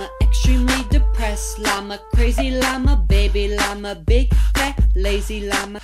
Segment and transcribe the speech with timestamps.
[0.00, 5.78] llama, extremely depressed llama, crazy llama, baby llama, big fat lazy llama.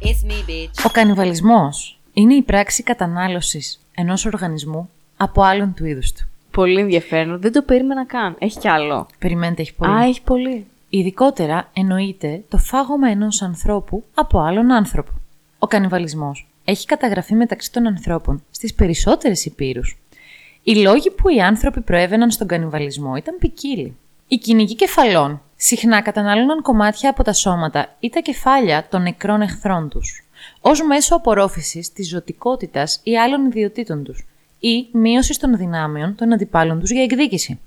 [0.00, 0.84] It's me, bitch.
[0.86, 6.28] Ο κανιβαλισμός είναι η πράξη κατανάλωσης ενός οργανισμού από άλλον του είδους του.
[6.50, 8.36] Πολύ ενδιαφέρον, δεν το περίμενα καν.
[8.38, 9.06] Έχει κι άλλο.
[9.18, 9.92] Περιμένετε, έχει πολύ.
[9.92, 10.66] Α, έχει πολύ.
[10.88, 15.10] Ειδικότερα εννοείται το φάγωμα ενός ανθρώπου από άλλον άνθρωπο.
[15.58, 19.98] Ο κανιβαλισμός έχει καταγραφεί μεταξύ των ανθρώπων στις περισσότερες υπήρους.
[20.68, 23.96] Οι λόγοι που οι άνθρωποι προέβαιναν στον κανιβαλισμό ήταν ποικίλοι.
[24.28, 29.88] Οι κυνηγοί κεφαλών συχνά κατανάλωναν κομμάτια από τα σώματα ή τα κεφάλια των νεκρών εχθρών
[29.88, 30.24] τους,
[30.60, 34.26] ως μέσο απορρόφησης της ζωτικότητας ή άλλων ιδιωτήτων τους
[34.58, 37.60] ή μείωσης των δυνάμεων των αντιπάλων τους για εκδίκηση.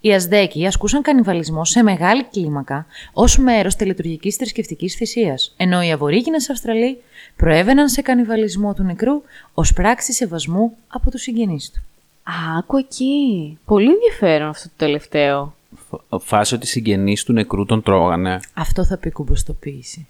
[0.00, 6.36] Οι Αζδέκοι ασκούσαν κανιβαλισμό σε μεγάλη κλίμακα ως μέρος τελετουργική θρησκευτικής θυσίας, ενώ οι Αβορήγινε
[6.50, 7.02] Αυστραλοί
[7.36, 9.22] προέβαιναν σε κανιβαλισμό του νεκρού
[9.54, 11.82] ως πράξη σεβασμού από τους συγγενείς του.
[12.22, 13.58] Α, άκου εκεί.
[13.64, 15.54] Πολύ ενδιαφέρον αυτό το τελευταίο.
[15.90, 18.40] Φ- Φάση ότι οι συγγενείς του νεκρού τον τρώγανε.
[18.54, 20.06] Αυτό θα πει κουμποστοποίηση.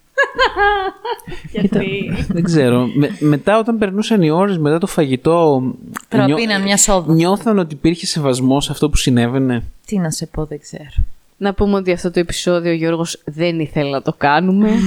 [1.53, 2.13] Γιατί.
[2.29, 2.87] Δεν ξέρω.
[2.95, 5.63] Με- μετά όταν περνούσαν οι ώρες μετά το φαγητό...
[6.09, 7.13] Τραπήναν μια σόδα.
[7.13, 9.63] Νιώθαν ότι υπήρχε σεβασμός σε αυτό που συνέβαινε.
[9.87, 10.85] Τι να σε πω, δεν ξέρω.
[11.41, 14.69] Να πούμε ότι αυτό το επεισόδιο ο Γιώργος δεν ήθελε να το κάνουμε.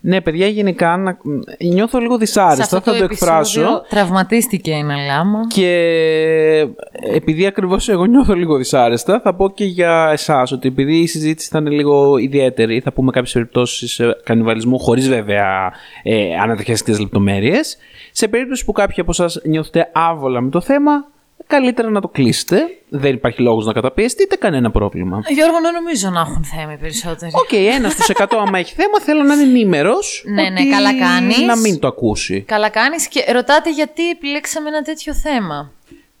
[0.00, 1.18] Ναι, παιδιά, γενικά να...
[1.58, 3.82] νιώθω λίγο δυσάρεστα, θα το, εκφράσω.
[3.88, 5.40] Τραυματίστηκε ένα λάμα.
[5.46, 6.66] Και
[7.14, 11.48] επειδή ακριβώς εγώ νιώθω λίγο δυσάρεστα, θα πω και για εσάς ότι επειδή η συζήτηση
[11.48, 17.76] θα είναι λίγο ιδιαίτερη, θα πούμε κάποιες περιπτώσεις κανιβαλισμού, χωρίς βέβαια ε, αναδεχέστηκες λεπτομέρειες.
[18.12, 21.11] Σε περίπτωση που κάποιοι από εσάς νιώθετε άβολα με το θέμα,
[21.46, 22.58] καλύτερα να το κλείσετε.
[22.88, 25.22] Δεν υπάρχει λόγος να καταπιεστείτε, κανένα πρόβλημα.
[25.28, 27.32] Γιώργο, δεν νομίζω να έχουν θέμα οι περισσότεροι.
[27.34, 30.24] Οκ, ένας στους 100 άμα έχει θέμα, θέλω να είναι ενήμερος.
[30.26, 31.38] Ναι, ναι, καλά κάνεις.
[31.38, 32.40] Να μην το ακούσει.
[32.40, 35.72] Καλά κάνεις και ρωτάτε γιατί επιλέξαμε ένα τέτοιο θέμα.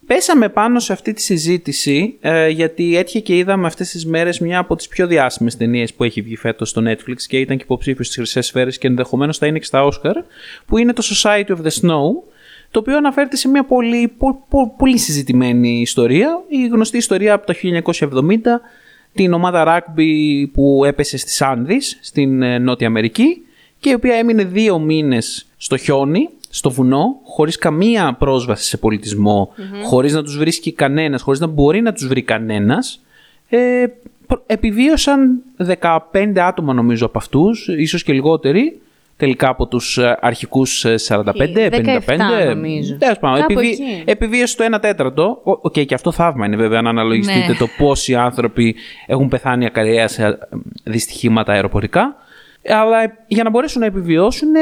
[0.06, 4.58] Πέσαμε πάνω σε αυτή τη συζήτηση ε, γιατί έτυχε και είδαμε αυτές τις μέρες μια
[4.58, 8.06] από τις πιο διάσημες ταινίες που έχει βγει φέτος στο Netflix και ήταν και υποψήφιος
[8.06, 10.14] στις Χρυσές Σφαίρες και ενδεχομένως θα είναι και στα Oscar
[10.66, 12.32] που είναι το Society of the Snow
[12.72, 16.42] το οποίο αναφέρεται σε μια πολύ, πο- πο- πολύ συζητημένη ιστορία.
[16.48, 17.54] Η γνωστή ιστορία από το
[17.92, 18.60] 1970
[19.14, 19.64] την ομάδα
[19.96, 23.42] rugby που έπεσε στις Άνδης στην ε, Νότια Αμερική
[23.78, 29.52] και η οποία έμεινε δύο μήνες στο χιόνι, στο βουνό, χωρίς καμία πρόσβαση σε πολιτισμό,
[29.84, 33.02] χωρίς να τους βρίσκει κανένας, χωρίς να μπορεί να τους βρει κανένας.
[33.48, 33.84] Ε,
[34.26, 38.80] προ- επιβίωσαν 15 άτομα νομίζω από αυτούς, ίσως και λιγότεροι,
[39.16, 41.70] τελικά από τους ε, αρχικούς ε, 45, 55.
[42.06, 42.96] 17 νομίζω.
[42.96, 44.02] Τέλος πάντων, Κάπου επιβί- εκεί.
[44.04, 45.40] επιβίωσε το 1 τέταρτο.
[45.44, 47.54] Ο- Οκ, και αυτό θαύμα είναι βέβαια να αναλογιστείτε Ναι.
[47.54, 48.74] το πόσοι άνθρωποι
[49.06, 50.32] έχουν πεθάνει ακαριαία σε ε,
[50.84, 52.16] δυστυχήματα αεροπορικά.
[52.68, 54.60] Αλλά ε, για να μπορέσουν να επιβιώσουν, ε,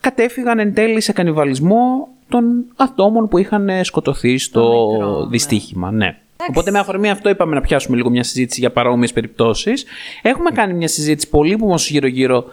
[0.00, 2.44] κατέφυγαν εν τέλει σε κανιβαλισμό των
[2.76, 5.26] ατόμων που είχαν ε, σκοτωθεί στο νεκρό, ναι.
[5.30, 5.90] δυστύχημα.
[5.92, 6.16] Ναι.
[6.48, 9.84] Οπότε με αφορμή αυτό είπαμε να πιάσουμε λίγο μια συζήτηση για παρόμοιες περιπτώσεις.
[10.22, 12.44] Έχουμε κάνει μια συζήτηση πολύ που μας γύρω-γύρω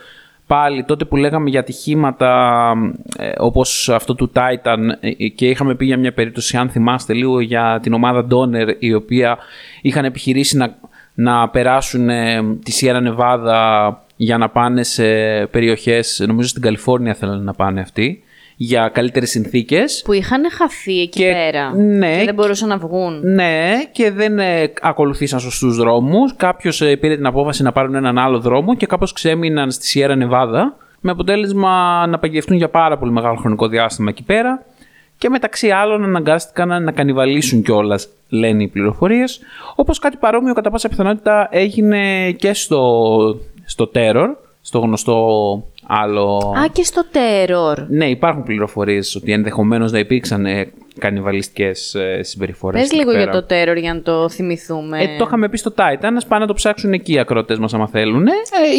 [0.47, 2.73] πάλι τότε που λέγαμε για ατυχήματα
[3.17, 7.39] ε, όπως αυτό του Titan ε, και είχαμε πει για μια περίπτωση αν θυμάστε λίγο
[7.39, 9.37] για την ομάδα Donner η οποία
[9.81, 10.75] είχαν επιχειρήσει να,
[11.13, 15.05] να περάσουν ε, τη Sierra Nevada για να πάνε σε
[15.45, 18.23] περιοχές, νομίζω στην Καλιφόρνια θέλουν να πάνε αυτοί
[18.55, 21.75] για καλύτερες συνθήκες που είχαν χαθεί εκεί Και- πέρα.
[21.75, 22.17] ναι.
[22.17, 23.19] Και δεν μπορούσαν να βγουν.
[23.23, 26.35] ναι, και δεν ε, ακολουθήσαν σωστούς δρόμους.
[26.35, 30.15] Κάποιος ε, πήρε την απόφαση να πάρουν έναν άλλο δρόμο και κάπως ξέμειναν στη Σιέρα
[30.15, 30.75] Νεβάδα.
[31.05, 34.65] Με αποτέλεσμα να παγιδευτούν για πάρα πολύ μεγάλο χρονικό διάστημα εκεί πέρα.
[35.17, 39.39] Και μεταξύ άλλων αναγκάστηκαν να κανιβαλίσουν κιόλας, λένε οι πληροφορίες.
[39.75, 44.27] Όπως κάτι παρόμοιο κατά πάσα πιθανότητα έγινε και στο, στο Terror,
[44.61, 45.17] στο γνωστό
[45.87, 46.53] άλλο.
[46.57, 47.85] Α, και στο Terror.
[47.87, 52.81] Ναι, υπάρχουν πληροφορίες ότι ενδεχομένως να υπήρξαν ε, κανιβαλιστικές ε, συμπεριφορές.
[52.81, 55.01] Πες λίγο για το Terror για να το θυμηθούμε.
[55.01, 57.73] Ε, το είχαμε πει στο Titan, να πάνε να το ψάξουν εκεί οι ακροτέ μας,
[57.73, 58.27] άμα θέλουν.
[58.27, 58.31] Ε,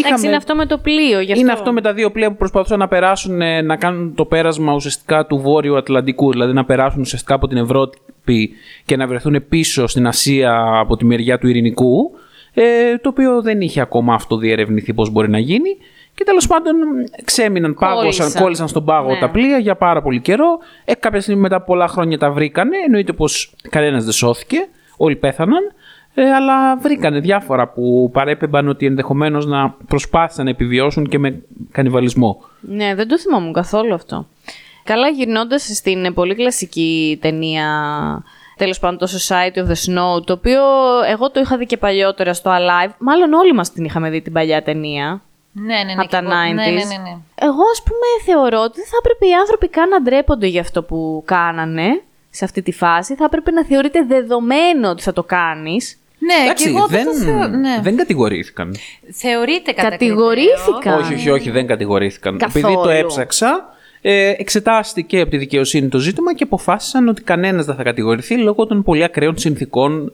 [0.04, 1.20] Εντάξει, είναι αυτό με το πλοίο.
[1.20, 1.40] Γι αυτό.
[1.40, 4.74] είναι αυτό με τα δύο πλοία που προσπαθούσαν να περάσουν, ε, να κάνουν το πέρασμα
[4.74, 8.50] ουσιαστικά του Βόρειου Ατλαντικού, δηλαδή να περάσουν ουσιαστικά από την Ευρώπη
[8.84, 12.10] και να βρεθούν πίσω στην Ασία από τη μεριά του Ειρηνικού.
[12.54, 15.76] Ε, το οποίο δεν είχε ακόμα αυτό διερευνηθεί πώς μπορεί να γίνει.
[16.14, 16.74] Και τέλος πάντων
[17.24, 18.42] ξέμειναν, πάγωσαν, Κόλλησαν.
[18.42, 19.18] κόλλησαν στον πάγο Ναι.
[19.18, 20.58] τα πλοία για πάρα πολύ καιρό.
[20.84, 22.76] Ε, κάποια στιγμή μετά από πολλά χρόνια τα βρήκανε.
[22.86, 24.68] Εννοείται πως κανένας δεν σώθηκε.
[24.96, 25.72] Όλοι πέθαναν.
[26.14, 32.42] Ε, αλλά βρήκανε διάφορα που παρέπεμπαν ότι ενδεχομένως να προσπάθησαν να επιβιώσουν και με κανιβαλισμό.
[32.60, 34.26] Ναι, δεν το θυμόμουν καθόλου αυτό.
[34.84, 37.66] Καλά γυρνώντας στην πολύ κλασική ταινία
[38.56, 40.60] τέλος πάντων το Society of the Snow, το οποίο
[41.10, 42.90] εγώ το είχα δει και παλιότερα στο Alive.
[42.98, 45.22] Μάλλον όλοι μας την είχαμε δει την παλιά ταινία.
[45.56, 45.92] Ναι, ναι, ναι.
[45.92, 46.56] Από και τα εγώ- Ναι, 90s.
[46.56, 47.16] ναι, ναι, ναι.
[47.34, 50.82] Εγώ, ας πούμε, θεωρώ ότι δεν θα έπρεπε οι άνθρωποι καν να ντρέπονται για αυτό
[50.82, 53.14] που κάνανε σε αυτή τη φάση.
[53.14, 55.98] Θα έπρεπε να θεωρείται δεδομένο ότι θα το κάνεις.
[56.18, 57.48] Ναι, Εντάξει, και εγώ δεν, δεν, το θεω...
[57.48, 57.78] ναι.
[57.82, 58.74] δεν κατηγορήθηκαν.
[59.12, 60.72] Θεωρείται κατά Κατηγορήθηκαν.
[60.80, 60.98] κριτήριο.
[61.04, 62.38] Όχι, όχι, όχι, δεν κατηγορήθηκαν.
[62.38, 62.66] Καθόλου.
[62.66, 67.74] Επειδή το έψαξα, ε, εξετάστηκε από τη δικαιοσύνη το ζήτημα και αποφάσισαν ότι κανένας δεν
[67.74, 70.12] θα κατηγορηθεί λόγω των πολύ ακραίων συνθήκων ε,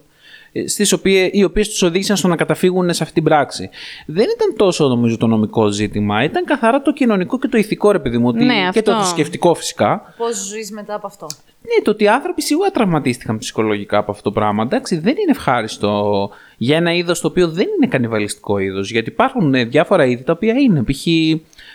[0.67, 3.71] στις οποίες, οι οποίες τους οδήγησαν στο να καταφύγουν σε αυτή την πράξη.
[4.07, 7.99] Δεν ήταν τόσο νομίζω το νομικό ζήτημα, ήταν καθαρά το κοινωνικό και το ηθικό ρε
[7.99, 9.03] παιδί μου, ότι- Ναι, και το αυτό.
[9.05, 10.15] θρησκευτικό φυσικά.
[10.17, 11.27] Πώς ζεις μετά από αυτό;
[11.63, 14.63] Ναι, το ότι οι άνθρωποι σίγουρα τραυματίστηκαν ψυχολογικά από αυτό το πράγμα.
[14.63, 18.91] Εντάξει, δεν είναι ευχάριστο για ένα είδος το οποίο δεν είναι κανιβαλιστικό είδος.
[18.91, 20.83] Γιατί υπάρχουν ε, διάφορα είδη τα οποία είναι.
[20.83, 21.07] Π.χ.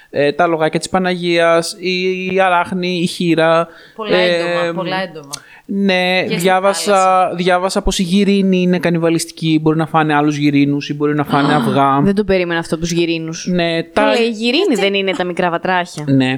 [0.10, 3.68] ε, τα λογάκια της Παναγίας, η, η αράχνη, η χείρα.
[3.96, 5.30] Πολλά ε, έντομα, πολλά έντομα.
[5.66, 9.60] Ναι, στη διάβασα, διάβασα πως η γυρίνη είναι κανιβαλιστική.
[9.62, 12.02] Μπορεί να φάνε άλλους γυρίνους ή μπορεί να φάνε αυγά.
[12.02, 13.48] Δεν το περίμενα αυτό από τους γυρίνους.
[13.52, 13.90] Ναι, Τα...
[13.94, 16.32] τα, Λέει, η γυρίνη δεν είναι τα μικρά βατράχια; ναι.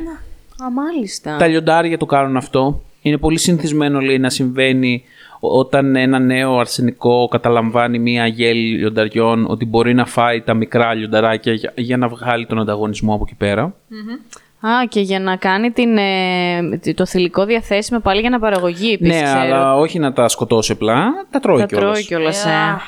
[0.63, 1.35] Α, μάλιστα.
[1.38, 2.81] Τα λιοντάρια το κάνουν αυτό.
[3.01, 5.03] Είναι πολύ συνηθισμένο λέει, να συμβαίνει
[5.39, 10.94] ό- όταν ένα νέο αρσενικό καταλαμβάνει μία γέλη λιονταριών ότι μπορεί να φάει τα μικρά
[10.94, 13.75] λιονταράκια για, για να βγάλει τον ανταγωνισμό από εκεί πέρα.
[14.59, 19.24] Α, και για να κάνει την, ε, το θηλυκό διαθέσιμο πάλι για αναπαραγωγή επίσης, ναι,
[19.24, 19.39] ξέρω.
[19.39, 21.89] αλλά όχι να τα σκοτώσει απλά, τα τρώει Τα κιόλας.
[21.92, 22.54] τρώει κιόλας, Ε, ε.
[22.54, 22.81] αχ,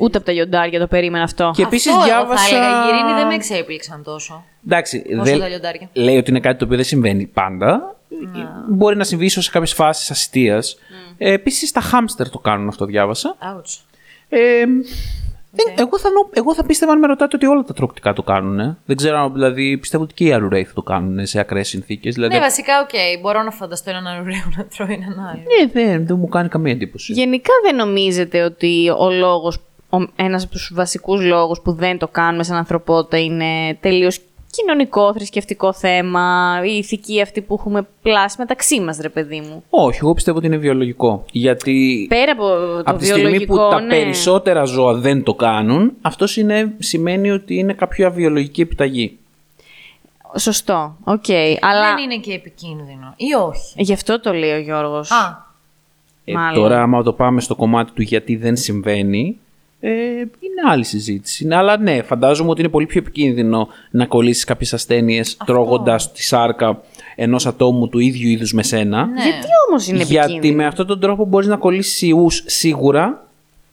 [0.00, 1.52] Ούτε από τα λιοντάρια το περίμενα αυτό.
[1.56, 2.44] Και επίσης Αυτό εγώ διάβασα...
[2.48, 4.44] θα έλεγα, οι γυρίνοι δεν με εξέπληξαν τόσο.
[4.66, 5.88] Εντάξει, Όσο δεν- τα λιοντάρια.
[5.92, 7.96] λέει ότι είναι κάτι το οποίο δεν συμβαίνει πάντα.
[8.68, 10.76] Μπορεί να συμβεί ίσως σε κάποιες φάσεις αστείας.
[11.18, 13.36] Ε, επίσης τα χάμστερ το κάνουν αυτό, διάβασα.
[13.40, 13.78] Ouch.
[14.28, 14.64] Ε,
[15.54, 18.22] δεν- εγώ, θα, νο- εγώ θα πίστευα αν με ρωτάτε ότι όλα τα τροκτικά το
[18.22, 18.60] κάνουν.
[18.60, 18.76] ε.
[18.84, 22.14] Δεν ξέρω, αν, δηλαδή πιστεύω ότι και οι αρουραίοι θα το κάνουν σε ακραίες συνθήκες.
[22.14, 23.20] Δηλαδή, Ναι, βασικά, οκ.
[23.20, 25.40] Μπορώ να φανταστώ έναν αρουραίο να τρώει έναν άλλο.
[25.42, 27.12] ναι, δεν, δεν μου κάνει καμία εντύπωση.
[27.12, 29.56] Γενικά δεν νομίζετε ότι ο λόγος,
[29.90, 34.20] ο, ένας από τους βασικούς λόγους που δεν το κάνουμε σαν ανθρωπότητα είναι τελείως
[34.56, 39.64] κοινωνικό, θρησκευτικό θέμα, η ηθική αυτή που έχουμε πλάσει μεταξύ μας, ρε παιδί μου.
[39.70, 41.24] Όχι, εγώ πιστεύω ότι είναι βιολογικό.
[41.32, 43.88] Γιατί Πέρα από το από τη στιγμή βιολογικό, που τα ναι.
[43.88, 46.26] περισσότερα ζώα δεν το κάνουν, αυτό
[46.78, 49.18] σημαίνει ότι είναι κάποια βιολογική επιταγή.
[50.38, 51.24] Σωστό, οκ.
[51.60, 53.14] Αλλά Δεν είναι και επικίνδυνο.
[53.16, 55.10] Ή όχι; γι' αυτό το λέει ο Γιώργος.
[55.10, 55.42] Α,
[56.24, 56.62] Ε, Μάλλον.
[56.62, 59.38] τώρα, άμα το πάμε στο κομμάτι του γιατί δεν συμβαίνει,
[59.86, 59.90] ε,
[60.20, 61.46] είναι άλλη συζήτηση.
[61.46, 66.22] Ναι, αλλά ναι, φαντάζομαι ότι είναι πολύ πιο επικίνδυνο να κολλήσεις κάποιες ασθένειες τρώγοντας τη
[66.22, 66.80] σάρκα
[67.16, 69.06] ενός ατόμου του ίδιου είδους με σένα.
[69.06, 69.22] ναι.
[69.22, 73.26] Γιατί όμως είναι Γιατί επικίνδυνο; με αυτόν τον τρόπο μπορείς να κολλήσεις ιούς σίγουρα.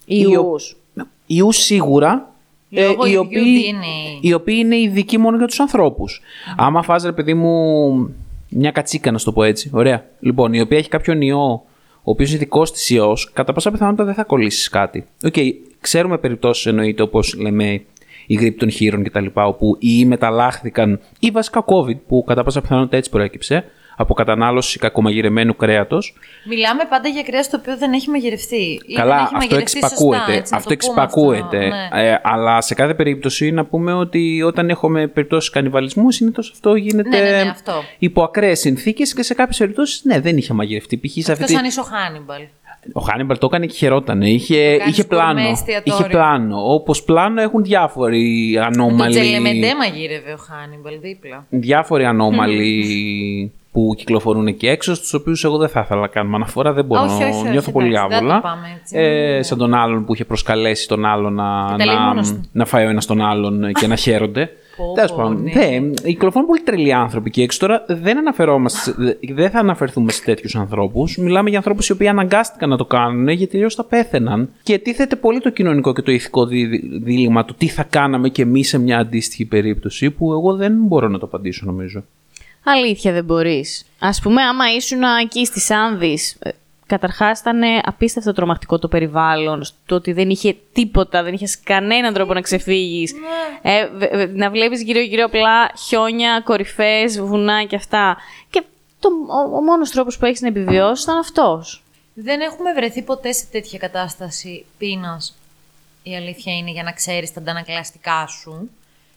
[0.05, 0.77] Ιούς.
[1.25, 2.29] Ιούς σίγουρα.
[2.71, 4.17] ε, Λόγω οι, ιδίου οποίοι, DNA.
[4.21, 6.21] οι οποίοι είναι ειδικοί μόνο για τους ανθρώπους.
[6.57, 8.15] Άμα φας ρε παιδί μου
[8.49, 9.69] μια κατσίκα, να σου το πω έτσι.
[9.73, 10.05] Ωραία.
[10.19, 11.63] Λοιπόν, η οποία έχει κάποιον ιό,
[12.03, 15.05] ο οποίος είναι δικός της ιός, κατά πάσα πιθανότητα δεν θα κολλήσεις κάτι.
[15.23, 15.35] Οκ,
[15.79, 17.81] ξέρουμε περιπτώσεις εννοείται όπως λέμε
[18.27, 19.25] η γρίπη των χοίρων κτλ.
[19.33, 23.63] όπου οι ιοί μεταλλάχθηκαν ή βασικά COVID που κατά πάσα πιθανότητα έτσι προέκυψε
[23.95, 26.13] από κατανάλωση κακομαγειρεμένου κρέατος.
[26.45, 28.55] Μιλάμε πάντα για κρέας το οποίο δεν έχει μαγειρευτεί.
[28.55, 30.17] ή δεν Καλά, έχει αυτό μαγειρευτεί εξυπακούεται.
[30.17, 31.57] Σωστά, έτσι, να αυτό το πούμε εξυπακούεται.
[31.67, 32.09] αυτό, ναι.
[32.09, 37.09] Ε, αλλά σε κάθε περίπτωση να πούμε ότι όταν έχουμε περιπτώσεις κανιβαλισμού, συνήθως αυτό γίνεται
[37.09, 37.73] Ναι, ναι, ναι, αυτό.
[37.99, 40.97] υπό ακραίες συνθήκες και σε κάποιες περιπτώσεις ναι, δεν είχε μαγειρευτεί.
[40.97, 41.11] Π.χ.
[41.11, 42.41] σε αυτή Αυτό τη- σαν είσαι ο Χάνιμπαλ.
[42.93, 44.29] Ο Χάνιμπαλ το έκανε και χαιρότανε.
[44.29, 45.49] Είχε, κάνεις είχε γκουρμέ πλάνο.
[45.49, 45.93] εστιατόριο.
[45.99, 46.73] Είχε πλάνο.
[46.73, 49.11] Όπως πλάνο έχουν διάφοροι Το ανώμαλοι.
[49.19, 51.45] Τσελεμεντέ μαγείρευε ο Χάνιμπαλ δίπλα.
[51.49, 56.73] Διάφοροι ανώμαλοι που κυκλοφορούν εκεί έξω, στους οποίους εγώ δεν θα ήθελα να κάνουμε αναφορά.
[56.73, 57.01] Δεν μπορώ.
[57.03, 58.35] Όχι, όχι, όχι, νιώθω πολύ εντάξει, δεν άβολα.
[58.35, 58.97] το πάμε έτσι.
[58.99, 62.41] Ε, σαν τον άλλον που είχε προσκαλέσει τον άλλον να, τα λέει να, μόνος του.
[62.51, 64.49] να φάει ο ένας τον άλλον και να χαίρονται.
[64.77, 65.51] Πω, Τέλος πω, πάντων, ναι.
[65.79, 67.59] ναι, κυκλοφορούν πολύ τρελοί άνθρωποι και έξω.
[67.59, 71.17] Τώρα δεν αναφερόμαστε, σε- δεν θα αναφερθούμε σε τέτοιους ανθρώπους.
[71.17, 74.49] Μιλάμε για ανθρώπους οι οποίοι αναγκάστηκαν να το κάνουν γιατί αλλιώς θα πέθαιναν.
[74.63, 78.41] Και τίθεται πολύ το κοινωνικό και το ηθικό δι- δίλημα του τι θα κάναμε κι
[78.41, 82.03] εμείς σε μια αντίστοιχη περίπτωση που εγώ δεν μπορώ να το απαντήσω νομίζω.
[82.63, 83.85] Αλήθεια δεν μπορείς.
[83.99, 86.49] Ας πούμε, άμα ήσουν εκεί στις Άνδης, ε,
[86.85, 92.33] καταρχάς ήταν απίστευτο τρομακτικό το περιβάλλον, το ότι δεν είχε τίποτα, δεν είχες κανέναν τρόπο
[92.33, 93.13] να ξεφύγεις.
[93.61, 98.17] Ε, βε- βε- να βλέπεις γύρω-γύρω απλά χιόνια, κορυφές, βουνά και αυτά.
[98.49, 98.63] Και
[98.99, 101.83] το, ο, ο μόνος τρόπος που έχεις να επιβιώσεις ήταν αυτός.
[102.13, 105.37] Δεν έχουμε βρεθεί ποτέ σε τέτοια κατάσταση πείνας.
[106.03, 108.69] Η αλήθεια είναι για να ξέρεις τα αντανακλαστικά σου.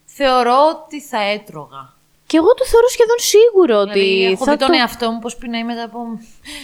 [0.04, 1.93] Θεωρώ ότι θα έτρωγα.
[2.34, 4.74] Και εγώ το θεωρώ σχεδόν σίγουρο ότι δηλαδή, έχω θα δει τον το...
[4.80, 5.98] εαυτό μου πώς πεινάει μετά από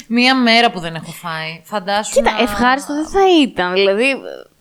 [0.08, 1.60] μία μέρα που δεν έχω φάει.
[1.64, 2.42] Φαντάσου Κοίτα, να...
[2.42, 3.72] ευχάριστο δεν θα ήταν.
[3.72, 4.14] Δηλαδή,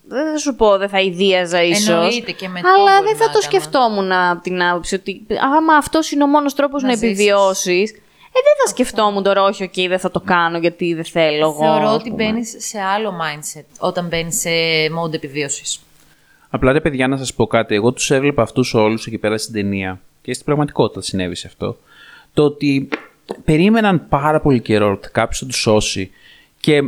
[0.08, 1.88] δεν θα σου πω, δεν θα αηδίαζα ίσως.
[1.88, 3.52] Εννοείται και με το Αλλά μπορεί δεν θα να το ήταν.
[3.52, 5.26] σκεφτόμουν από την άποψη ότι
[5.58, 7.10] άμα αυτός είναι ο μόνος τρόπος να, Να ζήσεις.
[7.10, 7.92] επιβιώσεις.
[7.92, 11.64] Ε, δεν θα σκεφτόμουν τώρα, όχι, οκ, δεν θα το κάνω γιατί δεν θέλω εγώ.
[11.64, 12.24] Θεωρώ ας ότι πούμε.
[12.24, 14.50] μπαίνεις σε άλλο mindset όταν μπαίνεις σε
[15.00, 15.80] mode επιβίωσης.
[16.50, 17.76] Απλά ρε παιδιά, να σας πω κάτι.
[17.76, 21.78] Εγώ τους έβλεπα αυτούς όλους εκεί πέρα στην ταινία και στην πραγματικότητα συνέβη σε αυτό.
[22.34, 22.90] Το ότι
[23.46, 26.12] περίμεναν πάρα πολύ καιρό ότι κάποιος θα τους σώσει
[26.60, 26.82] και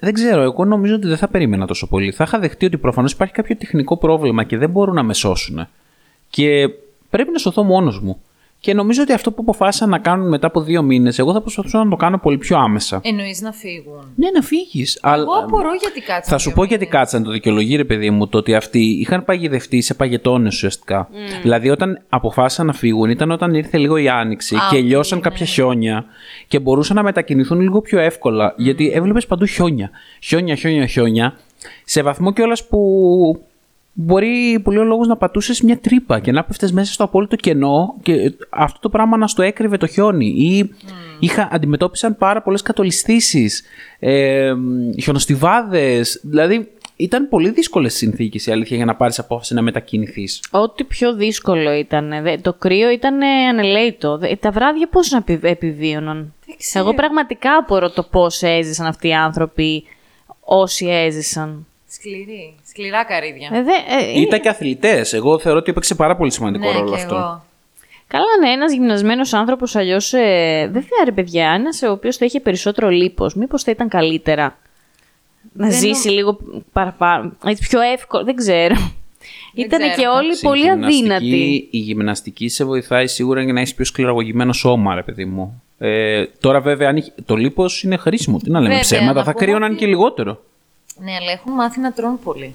[0.00, 2.12] δεν ξέρω, εγώ νομίζω ότι δεν θα περίμενα τόσο πολύ.
[2.12, 5.68] Θα είχα δεχτεί ότι προφανώς υπάρχει κάποιο τεχνικό πρόβλημα και δεν μπορούν να με σώσουν.
[6.30, 6.68] Και
[7.10, 8.20] πρέπει να σωθώ μόνος μου.
[8.60, 11.84] Και νομίζω ότι αυτό που αποφάσισαν να κάνουν μετά από δύο μήνες, εγώ θα προσπαθούσα
[11.84, 13.00] να το κάνω πολύ πιο άμεσα.
[13.04, 15.00] Εννοείς να φύγουν; Ναι, να φύγεις.
[15.04, 16.32] Εγώ απορώ γιατί κάτσαν.
[16.32, 16.98] Θα σου δύο πω γιατί μήνες.
[16.98, 21.08] κάτσαν το δικαιολογεί, ρε παιδί μου, το ότι αυτοί είχαν παγιδευτεί σε παγετώνες ουσιαστικά.
[21.42, 25.18] Δηλαδή, όταν αποφάσισαν να φύγουν, ήταν όταν ήρθε λίγο η άνοιξη Α, και οκ, λιώσαν
[25.18, 25.24] ναι.
[25.24, 26.04] κάποια χιόνια
[26.48, 28.54] και μπορούσαν να μετακινηθούν λίγο πιο εύκολα.
[28.56, 29.90] Γιατί έβλεπες παντού χιόνια.
[30.22, 31.38] Χιόνια, χιόνια, χιόνια.
[31.84, 32.78] Σε βαθμό κιόλας που
[34.02, 37.94] μπορεί πολύ ο λόγος να πατούσες μια τρύπα και να πέφτες μέσα στο απόλυτο κενό
[38.02, 40.26] και αυτό το πράγμα να στο έκρυβε το χιόνι.
[40.26, 40.70] Ή
[41.18, 43.62] είχα, αντιμετώπισαν πάρα πολλές κατολιστήσεις,
[43.98, 44.52] ε,
[45.02, 46.20] χιονοστιβάδες.
[46.22, 50.42] Δηλαδή ήταν πολύ δύσκολες συνθήκες η αλήθεια για να πάρεις απόφαση να μετακινηθείς.
[50.50, 52.22] Ό,τι πιο δύσκολο ήταν.
[52.22, 54.18] δε- Το κρύο ήταν ανελαίτο.
[54.18, 56.84] Δε- Τα βράδια πώς να επι- επιβίωναν; Δεν ξέρω.
[56.84, 59.84] Εγώ πραγματικά απορώ το πώς έζησαν αυτοί οι άνθρωποι
[60.40, 61.66] όσοι έζησαν.
[61.90, 62.54] Σκληρή.
[62.68, 63.50] Σκληρά καρύδια.
[63.52, 63.70] Ε, δε,
[64.16, 65.12] ε, Ήταν και αθλητές.
[65.12, 67.14] Εγώ θεωρώ ότι έπαιξε πάρα πολύ σημαντικό ναι, ρόλο και αυτό.
[67.14, 67.44] εγώ.
[68.06, 70.12] Καλά, ναι, ένας γυμνασμένος άνθρωπος αλλιώς.
[70.12, 73.34] Ε, δεν θα ρε παιδιά, ένας ο οποίος θα είχε περισσότερο λίπος.
[73.34, 74.58] Μήπως θα ήταν καλύτερα
[75.52, 76.38] να Δεν ζήσει λίγο
[76.72, 77.32] παραπάνω.
[77.44, 78.92] Έτσι πιο εύκολο, δεν ξέρω.
[79.54, 79.94] Ήταν ξέρω.
[79.94, 81.68] και όλοι Εντάξει, πολύ η γυμναστική- αδύνατοι.
[81.70, 85.62] Η γυμναστική σε βοηθάει σίγουρα για να έχεις πιο σκληραγωγημένο σώμα, ρε παιδί μου.
[85.78, 88.38] Ε, τώρα, βέβαια, αν είχε- το λίπος είναι χρήσιμο.
[88.38, 90.42] Τι να λέμε Βέβαια, ψέματα, να θα πούμε κρύωναν ότι- και λιγότερο.
[90.98, 92.54] Ναι, αλλά έχουν μάθει να τρώνε πολύ.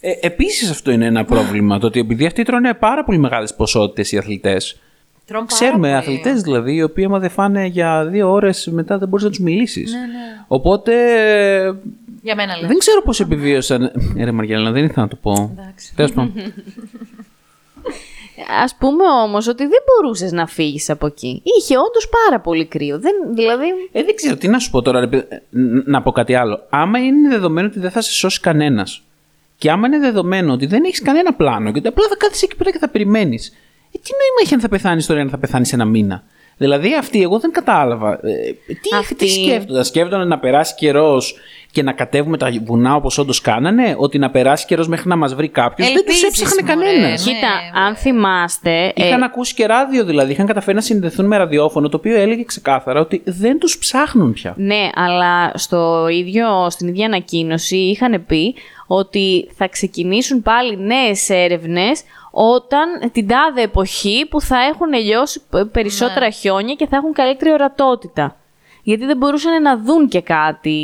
[0.00, 1.78] Ε, Επίσης, αυτό είναι ένα πρόβλημα.
[1.78, 4.80] το ότι επειδή αυτοί τρώνε πάρα πολύ μεγάλες ποσότητες οι αθλητές.
[5.26, 5.98] Τρώνε πάρα Ξέρουμε πολύ.
[6.00, 9.40] αθλητές δηλαδή, οι οποίοι άμα δεν φάνε για δύο ώρες μετά δεν μπορείς να τους
[9.40, 9.92] μιλήσεις.
[9.92, 10.06] Ναι, ναι.
[10.48, 10.92] Οπότε.
[12.22, 12.68] Για μένα λέω.
[12.68, 13.82] Δεν ξέρω πώς επιβίωσαν.
[14.16, 15.56] Ε, ρε Μαριάννα, δεν ήθελα να το πω.
[15.58, 15.94] Εντάξει.
[15.94, 16.32] Τέλος πάντων.
[18.42, 21.42] Α πούμε όμως ότι δεν μπορούσες να φύγεις από εκεί.
[21.58, 22.98] Είχε όντως πάρα πολύ κρύο.
[23.00, 23.66] Δεν, δηλαδή.
[23.92, 26.34] Ε, δεν ξέρω τι να σου πω τώρα, ρε, παιδε- ε, ν- να πω κάτι
[26.34, 26.66] άλλο.
[26.70, 29.02] Άμα είναι δεδομένο ότι δεν θα σε σώσει κανένας,
[29.58, 32.56] και άμα είναι δεδομένο ότι δεν έχεις κανένα πλάνο και ότι απλά θα κάθεσαι εκεί
[32.56, 35.38] πέρα και θα περιμένεις, ε, τι νόημα έχει αν θα πεθάνεις τώρα ή αν θα
[35.38, 36.22] πεθάνεις ένα μήνα;
[36.56, 38.12] Δηλαδή αυτοί, εγώ δεν κατάλαβα.
[38.12, 41.34] Ε, τι, Αυτοί- τι σκέφτονταν, σκέφτονταν να περάσει καιρός
[41.72, 45.34] και να κατέβουμε τα βουνά όπως όντως κάνανε, ότι να περάσει καιρός μέχρι να μας
[45.34, 45.92] βρει κάποιος.
[45.92, 47.26] Δεν τους Ελπίζεις, έψαχνε μωρέ, κανένας.
[47.26, 47.32] ναι.
[47.32, 47.48] Κοίτα,
[47.86, 48.92] αν θυμάστε.
[48.96, 50.32] ε, Είχαν ακούσει και ράδιο δηλαδή.
[50.32, 54.54] Είχαν καταφέρει να συνδεθούν με ραδιόφωνο το οποίο έλεγε ξεκάθαρα ότι δεν τους ψάχνουν πια.
[54.56, 58.54] Ναι, αλλά στο ίδιο, στην ίδια ανακοίνωση είχαν πει
[58.86, 65.64] ότι θα ξεκινήσουν πάλι νέες έρευνες όταν την τάδε εποχή που θα έχουν λιώσει π-
[65.72, 68.36] περισσότερα χιόνια και θα έχουν καλύτερη ορατότητα.
[68.82, 70.78] Γιατί δεν μπορούσαν να δουν και κάτι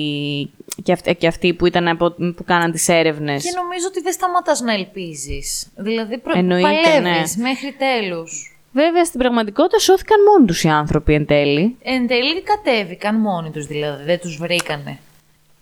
[0.82, 3.42] και αυτοί, και αυτοί που, ήταν από, που κάναν τις έρευνες.
[3.42, 5.73] Και νομίζω ότι δεν σταματάς να ελπίζεις.
[5.76, 6.32] Δηλαδή προ...
[6.37, 8.58] Εννοείται, παλεύεις μέχρι τέλους.
[8.73, 11.76] Βέβαια, στην πραγματικότητα σώθηκαν μόνοι τους οι άνθρωποι εν τέλει.
[11.82, 14.99] Εν τέλει κατέβηκαν μόνοι τους δηλαδή, δεν τους βρήκανε.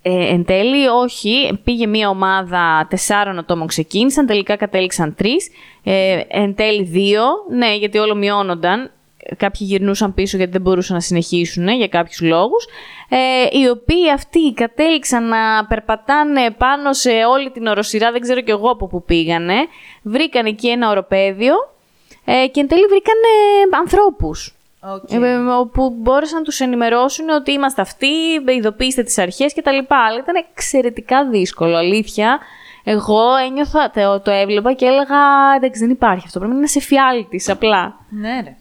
[0.03, 1.59] Ε, εν τέλει, όχι.
[1.65, 5.51] Πήγε μια ομάδα τεσσάρων ατόμων ξεκίνησαν, τελικά κατέληξαν τρεις.
[5.85, 8.91] Ε, εν τέλει δύο, ναι, γιατί όλο μειώνονταν.
[9.37, 12.67] Κάποιοι γυρνούσαν πίσω γιατί δεν μπορούσαν να συνεχίσουν για κάποιους λόγους.
[13.09, 18.51] Ε, οι οποίοι αυτοί κατέληξαν να περπατάνε πάνω σε όλη την οροσειρά, δεν ξέρω κι
[18.51, 19.57] εγώ από πού πήγανε.
[20.03, 21.55] Βρήκαν εκεί ένα οροπέδιο
[22.25, 23.29] ε, και εν τέλει βρήκανε
[23.79, 24.57] ανθρώπους.
[24.95, 25.23] Okay.
[25.23, 28.13] Ε, όπου μπόρεσαν να τους ενημερώσουν ότι είμαστε αυτοί,
[28.57, 30.05] ειδοποιήστε τις αρχές και τα λοιπά.
[30.05, 32.39] Αλλά ήταν εξαιρετικά δύσκολο, αλήθεια.
[32.85, 35.19] Εγώ ένιωθα, το, το έβλεπα και έλεγα
[35.57, 37.95] εντάξει δεν υπάρχει αυτό, πρέπει να είναι εφιάλτης απλά.
[38.09, 38.57] Ναι ρε.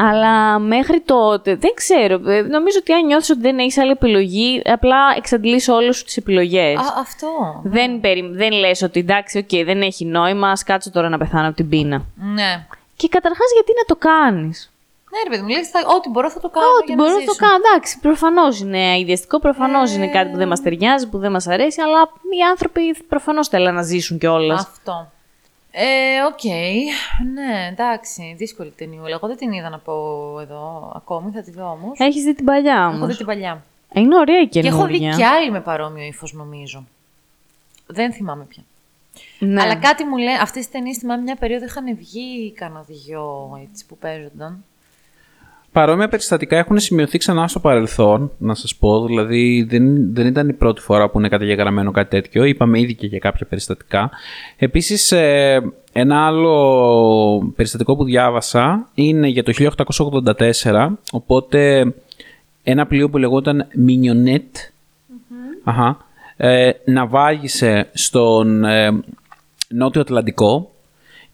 [0.00, 4.62] Αλλά μέχρι τότε, δεν ξέρω, ε, νομίζω ότι αν νιώθεις ότι δεν έχεις άλλη επιλογή,
[4.64, 6.78] απλά εξαντλείς όλες σου τις επιλογές.
[6.78, 7.60] Α, αυτό.
[7.64, 11.46] Δεν, περι, δεν λες ότι εντάξει, οκ, δεν έχει νόημα, ας κάτσω τώρα να πεθάνω
[11.46, 12.02] από την πείνα.
[12.34, 12.66] Ναι.
[12.96, 14.72] Και καταρχάς γιατί να το κάνεις;
[15.12, 16.66] Ναι, ρε παιδί μου, λες, θα- ό,τι μπορώ θα το κάνω.
[16.66, 17.44] Ό,τι για μπορώ να να το ζήσω.
[17.44, 17.54] κάνω.
[17.66, 21.80] Εντάξει, προφανώς είναι αηδιαστικό, προφανώς είναι κάτι που δεν μας ταιριάζει, που δεν μας αρέσει,
[21.80, 22.00] αλλά
[22.38, 24.60] οι άνθρωποι προφανώς θέλουν να ζήσουν κιόλας.
[24.60, 25.10] Αυτό.
[25.70, 26.44] Ε, οκ.
[27.34, 28.34] Ναι, εντάξει.
[28.38, 29.08] Δύσκολη ταινιούλα.
[29.14, 29.92] Εγώ δεν την είδα να πω
[30.40, 31.98] εδώ ακόμη, θα τη δω όμως.
[31.98, 33.08] Έχεις δει την παλιά Έχω όμως.
[33.08, 33.64] δει την παλιά.
[33.92, 35.16] Είναι ωραία η Και έχω δει καινούργια.
[35.16, 36.84] κι άλλη με παρόμοιο ύφος, νομίζω.
[37.86, 38.62] Δεν θυμάμαι πια.
[39.38, 39.62] Ναι.
[39.62, 43.86] Αλλά κάτι μου λέει, αυτές τις ταινίες θυμάμαι μια περίοδο είχαν βγει κανένα δυο έτσι
[43.86, 44.64] που παίζονταν.
[45.72, 49.06] Παρόμοια περιστατικά έχουν σημειωθεί ξανά στο παρελθόν, να σας πω.
[49.06, 52.44] Δηλαδή δεν, δεν ήταν η πρώτη φορά που είναι καταγεγραμμένο κάτι τέτοιο.
[52.44, 54.10] Είπαμε ήδη και για κάποια περιστατικά.
[54.56, 59.52] Επίσης, ε, ένα άλλο περιστατικό που διάβασα είναι για το
[60.62, 60.88] 1884.
[61.12, 61.92] Οπότε
[62.62, 64.72] ένα πλοίο που λεγόταν Mignonette
[65.64, 65.96] Αχα,
[66.36, 69.02] ε, ναυάγησε στον ε,
[69.68, 70.70] Νότιο Ατλαντικό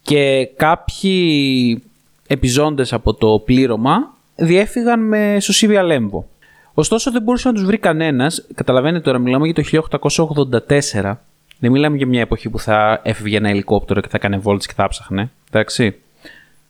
[0.03, 1.83] και κάποιοι
[2.27, 6.29] επιζώντες από το πλήρωμα διέφυγαν με σωσίβια λέμβο.
[6.75, 8.47] Ωστόσο δεν μπορούσε να τους βρει κανένας.
[8.55, 11.17] Καταλαβαίνετε τώρα, μιλάμε για το 1884.
[11.59, 14.73] Δεν μιλάμε για μια εποχή που θα έφευγε ένα ελικόπτερο και θα έκανε βόλτες και
[14.77, 15.31] θα ψάχνε.
[15.49, 15.99] Εντάξει.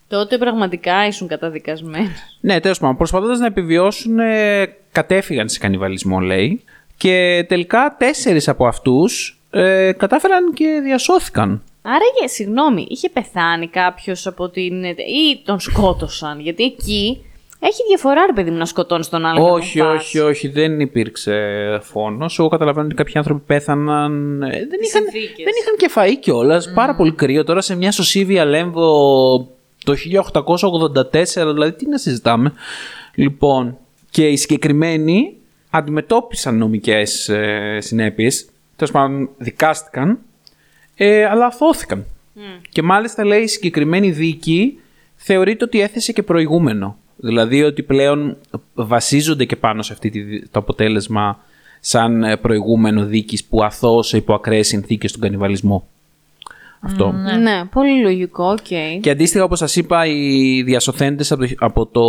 [0.09, 2.13] Τότε πραγματικά ήσουν καταδικασμένοι.
[2.41, 2.97] Ναι, τέλος πάντων.
[2.97, 6.65] Προσπαθώντας να επιβιώσουν, ε, κατέφυγαν σε κανιβαλισμό, λέει.
[6.97, 11.63] Και τελικά τέσσερις από αυτούς ε, κατάφεραν και διασώθηκαν.
[11.83, 14.85] Άρα, συγγνώμη, είχε πεθάνει κάποιος από την.
[14.85, 16.41] ή τον σκότωσαν.
[16.41, 17.25] Γιατί εκεί
[17.67, 19.51] έχει διαφορά, ρε παιδί μου, να σκοτώνεις τον άλλον.
[19.53, 22.39] όχι, και να τον όχι, όχι, δεν υπήρξε φόνος.
[22.39, 24.43] Εγώ καταλαβαίνω ότι κάποιοι άνθρωποι πέθαναν.
[24.43, 25.45] ε, Δεν είχαν, συνθήκες.
[25.45, 26.73] δεν είχαν και φαΐ κιόλας.
[26.75, 27.45] Πάρα πολύ κρύο.
[27.45, 29.49] Τώρα σε μια σωσίβια λέμβο
[29.85, 32.53] το 1884, δηλαδή τι να συζητάμε.
[33.15, 33.77] Λοιπόν,
[34.11, 35.37] και οι συγκεκριμένοι
[35.71, 38.47] αντιμετώπισαν νομικές ε, συνέπειες.
[38.77, 40.19] Τέλος πάντων, δικάστηκαν,
[40.97, 42.05] ε, αλλά αθωώθηκαν.
[42.69, 44.79] Και μάλιστα λέει η συγκεκριμένη δίκη
[45.17, 46.99] θεωρείται ότι έθεσε και προηγούμενο.
[47.17, 48.37] Δηλαδή ότι πλέον
[48.75, 51.39] βασίζονται και πάνω σε αυτή τη, το αποτέλεσμα
[51.81, 55.89] σαν ε, προηγούμενο δίκης που αθώωσε υπό ακραίες συνθήκες τον κανιβαλισμό.
[56.81, 57.13] Αυτό.
[57.13, 57.65] Ναι.
[57.65, 59.01] πολύ λογικό, οκ.
[59.01, 62.03] Και αντίστοιχα, όπως σας είπα, οι διασωθέντες από το, από το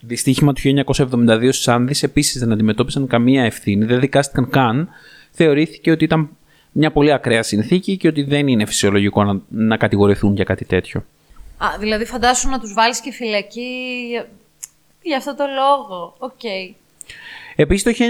[0.00, 4.88] δυστύχημα του 1972 στις Άνδεις επίσης δεν αντιμετώπισαν καμία ευθύνη, δεν δικάστηκαν καν.
[5.30, 6.28] Θεωρήθηκε ότι ήταν
[6.72, 11.04] μια πολύ ακραία συνθήκη και ότι δεν είναι φυσιολογικό να, να κατηγορηθούν για κάτι τέτοιο.
[11.64, 14.28] Α, δηλαδή φαντάσου να τους βάλεις και φυλακή για,
[15.02, 16.14] για αυτό το λόγο.
[16.18, 16.40] Οκ.
[17.56, 18.04] Επίσης το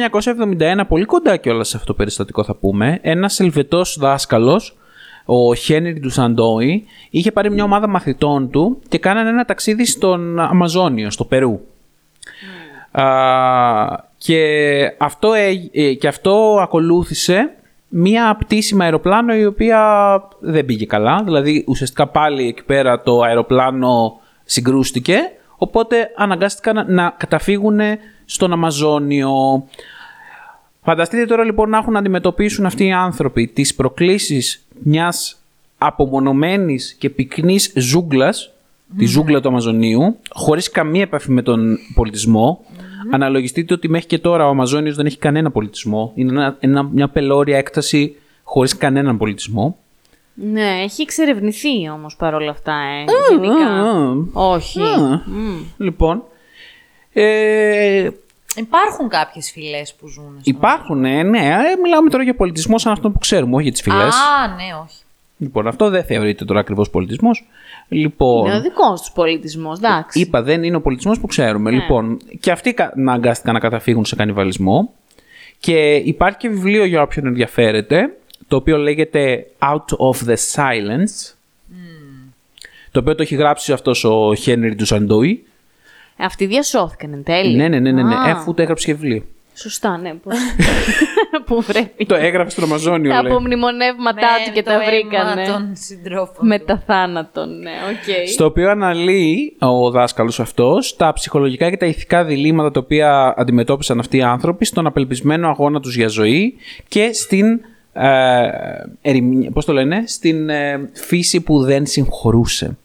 [0.58, 4.76] 1971, πολύ κοντά κιόλας σε αυτό το περιστατικό θα πούμε, ένας Ελβετός δάσκαλος,
[5.24, 10.40] ο Χένρι του Σαντόι, είχε πάρει μια ομάδα μαθητών του και κάνανε ένα ταξίδι στον
[10.40, 11.60] Αμαζόνιο, στο Περού.
[12.90, 13.04] Α,
[14.18, 17.50] και, αυτό, έ- ε, και αυτό ακολούθησε
[17.94, 19.80] μία πτήση με αεροπλάνο η οποία
[20.40, 21.22] δεν πήγε καλά.
[21.24, 25.18] Δηλαδή ουσιαστικά πάλι εκεί πέρα το αεροπλάνο συγκρούστηκε
[25.56, 27.80] οπότε αναγκάστηκαν να καταφύγουν
[28.24, 29.64] στον Αμαζόνιο.
[30.82, 35.42] Φανταστείτε τώρα λοιπόν να έχουν να αντιμετωπίσουν αυτοί οι άνθρωποι τις προκλήσεις μιας
[35.78, 38.50] απομονωμένης και πυκνής ζούγκλας,
[38.98, 42.64] τη ζούγκλα του Αμαζονίου, χωρίς καμία επαφή με τον πολιτισμό.
[43.10, 46.12] Αναλογιστείτε ότι μέχρι και τώρα ο Αμαζόνιος δεν έχει κανένα πολιτισμό.
[46.14, 49.76] Είναι ένα, ένα- μια πελώρια έκταση χωρίς κανέναν πολιτισμό.
[50.34, 53.04] Ναι, έχει εξερευνηθεί όμως παρόλα αυτά, ε.
[53.30, 53.66] γενικά.
[53.66, 54.80] Α, Όχι.
[54.80, 55.22] α.
[55.26, 55.58] Μμ.
[55.76, 56.22] Λοιπόν,
[57.12, 58.08] ε,
[58.56, 60.24] Υπάρχουν κάποιες φυλές που ζουν.
[60.30, 63.72] στο- υπάρχουν, ε, ναι, ε, μιλάμε τώρα για πολιτισμό σαν αυτό που ξέρουμε, όχι για
[63.72, 64.14] τις φυλές.
[64.14, 65.01] Α, ναι, όχι.
[65.42, 67.48] Λοιπόν, αυτό δεν θεωρείται τώρα ακριβώς πολιτισμός.
[67.88, 70.20] Λοιπόν, Είναι ο δικός τους πολιτισμός, εντάξει.
[70.20, 71.70] Είπα, δεν είναι ο πολιτισμός που ξέρουμε.
[71.70, 74.92] Λοιπόν, και αυτοί κα- αναγκάστηκαν να καταφύγουν σε κανιβαλισμό.
[75.58, 78.16] Και υπάρχει και βιβλίο για όποιον ενδιαφέρεται,
[78.48, 81.34] το οποίο λέγεται Out of the Silence.
[82.90, 85.44] Το οποίο το έχει γράψει αυτός ο Χένρι του Σαντόι.
[86.16, 87.56] Αυτοί διασώθηκαν εν τέλει.
[87.56, 88.14] Ναι, ναι, ναι, ναι, ναι.
[88.14, 88.30] Α.
[88.30, 89.22] Αφού το έγραψε και βιβλίο.
[89.54, 90.14] Σωστά, ναι.
[90.14, 90.34] Πώς...
[91.46, 92.06] Πού βρέπει.
[92.06, 93.32] το έγραψε στον Αμαζόνιο, Τα λέει.
[93.32, 95.46] απομνημονεύματά του και το τα αίμα βρήκανε.
[95.46, 96.46] των συντρόφων.
[96.46, 98.28] Μετά θάνατον, ναι, οκ.
[98.28, 103.98] Στο οποίο αναλύει ο δάσκαλος αυτός τα ψυχολογικά και τα ηθικά διλήμματα τα οποία αντιμετώπισαν
[103.98, 106.54] αυτοί οι άνθρωποι στον απελπισμένο αγώνα τους για ζωή
[106.88, 107.46] και στην,
[107.92, 108.48] ε,
[109.02, 112.76] ερημι- πώς το λένε, στην ε, φύση που δεν συγχωρούσε.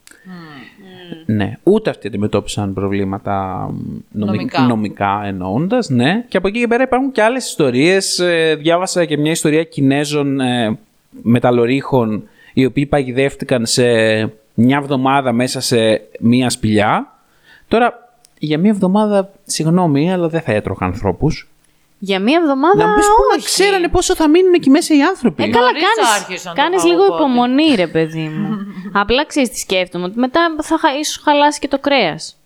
[1.25, 3.65] Ναι, ούτε αυτοί αντιμετώπισαν προβλήματα
[4.11, 4.61] νομι- Νομικά.
[4.61, 6.25] νομικά εννοώντας, ναι.
[6.27, 8.19] Και από εκεί και πέρα υπάρχουν και άλλες ιστορίες.
[8.19, 10.77] Ε, διάβασα και μια ιστορία Κινέζων ε,
[11.21, 13.83] μεταλλορίχων οι οποίοι παγιδεύτηκαν σε
[14.53, 17.11] μια εβδομάδα μέσα σε μια σπηλιά.
[17.67, 21.47] Τώρα, για μια εβδομάδα, συγγνώμη, αλλά δεν θα έτρωγα ανθρώπους.
[21.99, 22.85] Για μία εβδομάδα.
[22.85, 23.45] να μπεις που να όχι.
[23.45, 25.43] ξέρανε πόσο θα μείνουν εκεί μέσα οι άνθρωποι.
[25.43, 27.03] Ε, καλά, Νωρίς κάνεις, άρχισαν το κάνεις φαγοπότι.
[27.09, 28.57] λίγο υπομονή, ρε παιδί μου.
[29.01, 32.37] Απλά ξέρεις τι σκέφτομαι, ότι μετά θα χα- ίσως χαλάσει και το κρέας.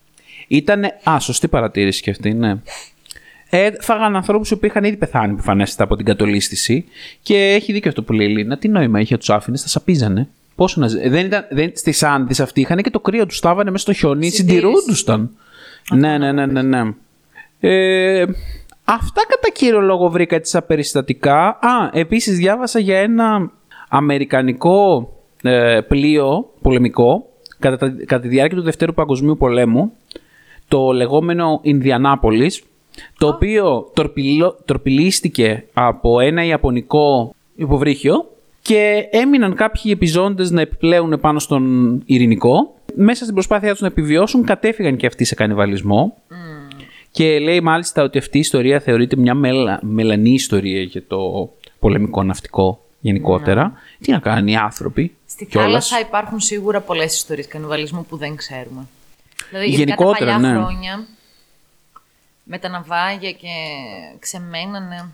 [0.47, 0.99] Ήτανε.
[1.09, 2.55] Α, σωστή παρατήρηση και αυτή, ναι.
[3.49, 6.85] Ε, φάγαν ανθρώπους που είχαν ήδη πεθάνει πιθανέστατα από την κατολίσθηση
[7.21, 8.57] και έχει δίκιο αυτό που λέει η Λίνα.
[8.57, 10.27] Τι νόημα είχε τους άφηνες, θα σαπίζανε.
[10.55, 11.45] Πόσο να ζει- Δεν ήταν.
[11.49, 15.37] Δεν, στις Άνδης αυτοί είχαν και το κρύο τους, στάβανε μέσα στο χιόνι, συντηρούντουσαν.
[15.93, 16.81] Ναι, ναι, ναι, ναι, ναι.
[17.59, 18.25] Ε,
[18.93, 21.47] αυτά κατά κύριο λόγο βρήκα έτσι σαν περιστατικά.
[21.47, 23.51] Α, επίσης διάβασα για ένα
[23.89, 25.10] αμερικανικό
[25.41, 27.25] ε, πλοίο πολεμικό
[27.60, 29.91] κατά, τα- κατά τη διάρκεια του Δευτέρου Παγκοσμίου Πολέμου
[30.67, 32.63] το λεγόμενο Ινδιανάπολης,
[33.17, 38.30] το οποίο τορπιλο- τορπιλίστηκε από ένα ιαπωνικό υποβρύχιο
[38.62, 41.63] και έμειναν κάποιοι επιζώντες να επιπλέουν πάνω στον
[42.06, 42.75] ειρηνικό.
[42.95, 46.17] Μέσα στην προσπάθειά τους να επιβιώσουν κατέφυγαν και αυτοί σε κανιβαλισμό.
[47.12, 49.80] Και λέει μάλιστα ότι αυτή η ιστορία θεωρείται μια μελα...
[49.82, 53.74] μελανή ιστορία για το πολεμικό ναυτικό γενικότερα.
[54.00, 55.15] Τι να κάνει οι άνθρωποι.
[55.28, 55.67] Στη κιόλας.
[55.67, 58.88] θάλασσα υπάρχουν σίγουρα πολλές ιστορίες κανιβαλισμού που δεν ξέρουμε.
[59.50, 60.63] Δηλαδή, ειδικά Γενικότερα, τα παλιά ναι.
[60.63, 61.08] χρόνια
[62.43, 63.47] με τα ναυάγια και
[64.19, 65.12] ξεμένανε.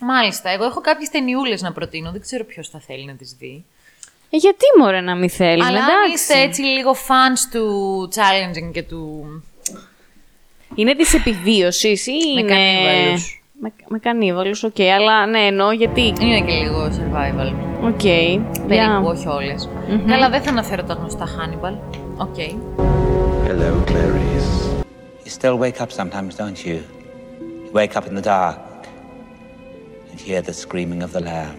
[0.00, 2.10] Μάλιστα, εγώ έχω κάποιες ταινιούλες να προτείνω.
[2.10, 3.64] Δεν ξέρω ποιος θα θέλει να τις δει.
[4.30, 6.12] Ε, γιατί μωρέ να μην θέλει, Αλλά αν εντάξει.
[6.14, 9.24] είστε έτσι λίγο fans του challenging και του.
[10.74, 12.54] Είναι τη επιβίωση ή Με είναι.
[12.54, 13.42] κανίβαλους.
[13.60, 16.12] Με, με κανίβαλους, οκ, αλλά ναι, εννοώ γιατί.
[16.20, 17.52] Είναι και λίγο survival.
[17.84, 18.00] OK.
[18.02, 19.68] Περίπου, για- όχι όλες.
[20.06, 21.74] Καλά, δεν θα αναφέρω τα γνωστά Hannibal.
[22.16, 22.36] OK.
[23.46, 24.82] Hello, Clarice.
[25.24, 26.78] You still wake up sometimes, don't you?
[27.64, 28.58] You wake up in the dark
[30.10, 31.56] and hear the screaming of the lamb.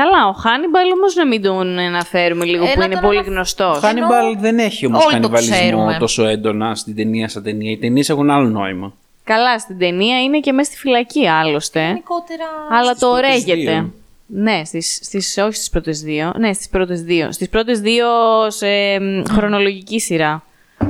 [0.00, 3.18] Καλά, ο Χάνιμπαλ όμως να μην τον αναφέρουμε λίγο Ε, που να είναι τον πολύ
[3.18, 3.76] αναφ- γνωστός.
[3.76, 5.96] Ο Χάνιμπαλ δεν έχει όμως όλοι το κανιβαλισμό ξέρουμε.
[5.98, 7.70] τόσο έντονα στην ταινία σαν ταινία.
[7.70, 8.92] Οι ταινίες έχουν άλλο νόημα.
[9.24, 11.80] Καλά, στην ταινία είναι και μέσα στη φυλακή άλλωστε.
[11.86, 12.44] Γενικότερα.
[12.70, 13.70] Αλλά στις το πρώτες ρέγεται.
[13.70, 13.92] δύο.
[14.26, 16.32] Ναι, στις, στις, όχι στις πρώτες δύο.
[16.38, 17.32] Ναι, στις πρώτες δύο.
[17.32, 18.06] Στις πρώτες δύο
[18.50, 18.66] σε
[19.00, 20.42] μ, χρονολογική σειρά.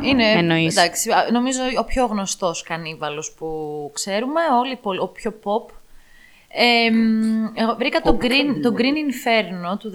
[0.03, 0.77] Είναι, Εννοείς.
[0.77, 3.47] εντάξει, α, νομίζω ο πιο γνωστός κανίβαλος που
[3.95, 5.73] ξέρουμε, όλοι, πολ- ο πιο pop.
[6.49, 9.93] Ε, μ, εγώ βρήκα το Green, το Green Inferno του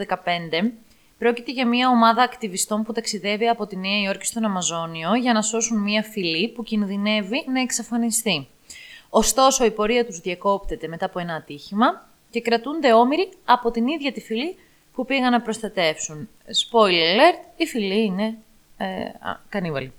[0.64, 0.72] 2015.
[1.18, 5.42] Πρόκειται για μια ομάδα ακτιβιστών που ταξιδεύει από τη Νέα Υόρκη στον Αμαζόνιο για να
[5.42, 8.48] σώσουν μια φυλή που κινδυνεύει να εξαφανιστεί.
[9.10, 14.12] Ωστόσο, η πορεία τους διακόπτεται μετά από ένα ατύχημα και κρατούνται όμοιροι από την ίδια
[14.12, 14.56] τη φυλή
[14.94, 16.30] που πήγαν να προστατεύσουν.
[16.46, 18.38] Spoiler alert, η φυλή είναι
[18.78, 18.86] ε,
[19.20, 19.92] α, κανίβαλοι.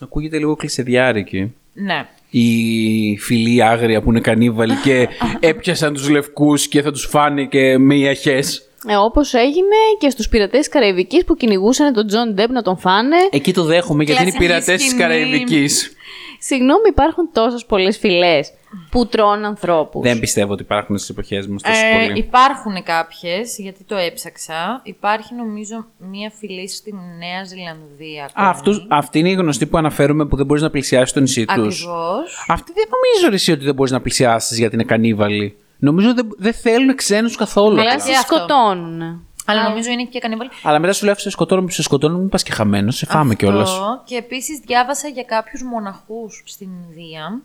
[0.00, 1.54] Ακούγεται λίγο κλισεδιάρικη.
[1.84, 2.06] Ναι.
[2.30, 5.08] Η φυλή άγρια που είναι κανίβαλοι και
[5.50, 8.62] έπιασαν τους λευκούς και θα τους φάνε και με ιαχές.
[8.86, 12.78] Ε, όπως έγινε και στους πειρατές της Καραϊβικής που κυνηγούσαν τον Τζον Ντεπ να τον
[12.78, 13.16] φάνε.
[13.30, 15.02] Εκεί το δέχομαι γιατί είναι οι Κλασική πειρατές της σκηνή.
[15.02, 15.92] Καραϊβικής.
[16.38, 18.52] Συγγνώμη, υπάρχουν τόσες πολλές φυλές
[18.90, 20.02] που τρώνε ανθρώπους.
[20.02, 22.18] Δεν πιστεύω ότι υπάρχουν στις εποχές μας τόσο Ε, πολύ.
[22.18, 24.80] υπάρχουν κάποιες, γιατί το έψαξα.
[24.84, 28.24] Υπάρχει νομίζω μία φυλή στην Νέα Ζηλανδία.
[28.24, 31.44] Α, αυτούς, αυτή είναι η γνωστή που αναφέρουμε που δεν μπορείς να πλησιάσεις το νησί
[31.44, 31.82] τους.
[31.84, 32.44] Ακριβώς.
[32.48, 35.56] Αυτή δεν νομίζω ρε, εσύ ότι δεν μπορείς να πλησιάσεις γιατί είναι κανίβαλοι.
[35.78, 37.80] Νομίζω δεν, δεν θέλουν ξένους καθόλου.
[37.80, 38.00] Αλλά απλά.
[38.04, 39.27] σε Και αυτό; σκοτώνουν.
[39.50, 40.50] Αλλά νομίζω είναι και κανίβαλη.
[40.62, 43.70] Αλλά μετά σου λέω σε σκοτώνουν, σε σκοτώνουν, μην πας και χαμένος, σε φάμε κιόλας.
[43.70, 44.02] Αυτό.
[44.04, 47.40] Και επίσης διάβασα για κάποιους μοναχούς στην Ινδία,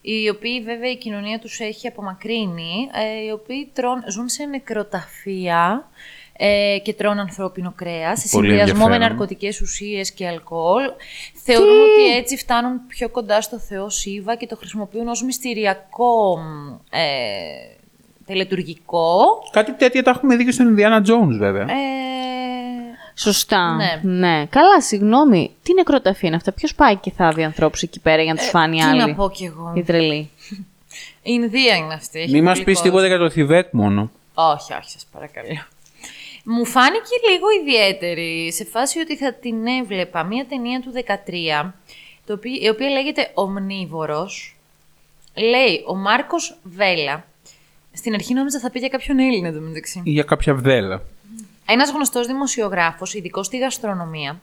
[0.00, 5.88] οι οποίοι βέβαια η κοινωνία τους έχει απομακρύνει, ε, οι οποίοι τρών, ζουν σε νεκροταφεία
[6.42, 9.08] ε, και τρώνε ανθρώπινο κρέας, σε Πολύ συνδυασμό με ενδιαφέρον.
[9.08, 10.82] ναρκωτικές ουσίες και αλκοόλ.
[11.34, 16.72] Θεωρούν ότι έτσι φτάνουν πιο κοντά στο Θεό Σίβα και το χρησιμοποιούν ως μυστηριακό μ,
[16.90, 17.00] ε,
[18.30, 19.18] τελετουργικό.
[19.50, 21.62] Κάτι τέτοια τα έχουμε δει και στον Ινδιάνα Jones βέβαια.
[21.62, 21.76] Ε,
[23.14, 23.76] Σωστά.
[24.02, 24.46] Ναι.
[24.46, 25.50] Καλά, συγγνώμη.
[25.62, 28.78] Τι νεκροταφή είναι αυτά; Ποιος πάει και θάβει ανθρώπους εκεί πέρα για να τους φάνει
[28.78, 29.72] Ε, τι άλλοι; να πω κι εγώ.
[29.76, 30.30] Η τρελή.
[31.22, 32.20] Η Ινδία είναι αυτή.
[32.20, 32.90] έχει Μην μας πολύ πεις κόσμο.
[32.90, 34.10] τίποτα για το Θιβέτ μόνο.
[34.34, 35.48] Όχι, όχι, σας παρακαλώ.
[36.44, 40.24] Μου φάνηκε λίγο ιδιαίτερη, σε φάση ότι θα την έβλεπα.
[40.24, 40.92] Μία ταινία του
[41.64, 41.72] 13,
[42.26, 44.56] το οποίο, η οποία λέγεται «Ομνίβορος».
[45.34, 47.24] Λέει ο Μάρκος Βέλα.
[47.92, 50.00] Στην αρχή νόμιζα θα πει για κάποιον Έλληνα εδώ μεταξύ.
[50.04, 51.02] Ή για κάποια βδέλα.
[51.66, 54.40] Ένας γνωστός δημοσιογράφος, ειδικός στη γαστρονομία,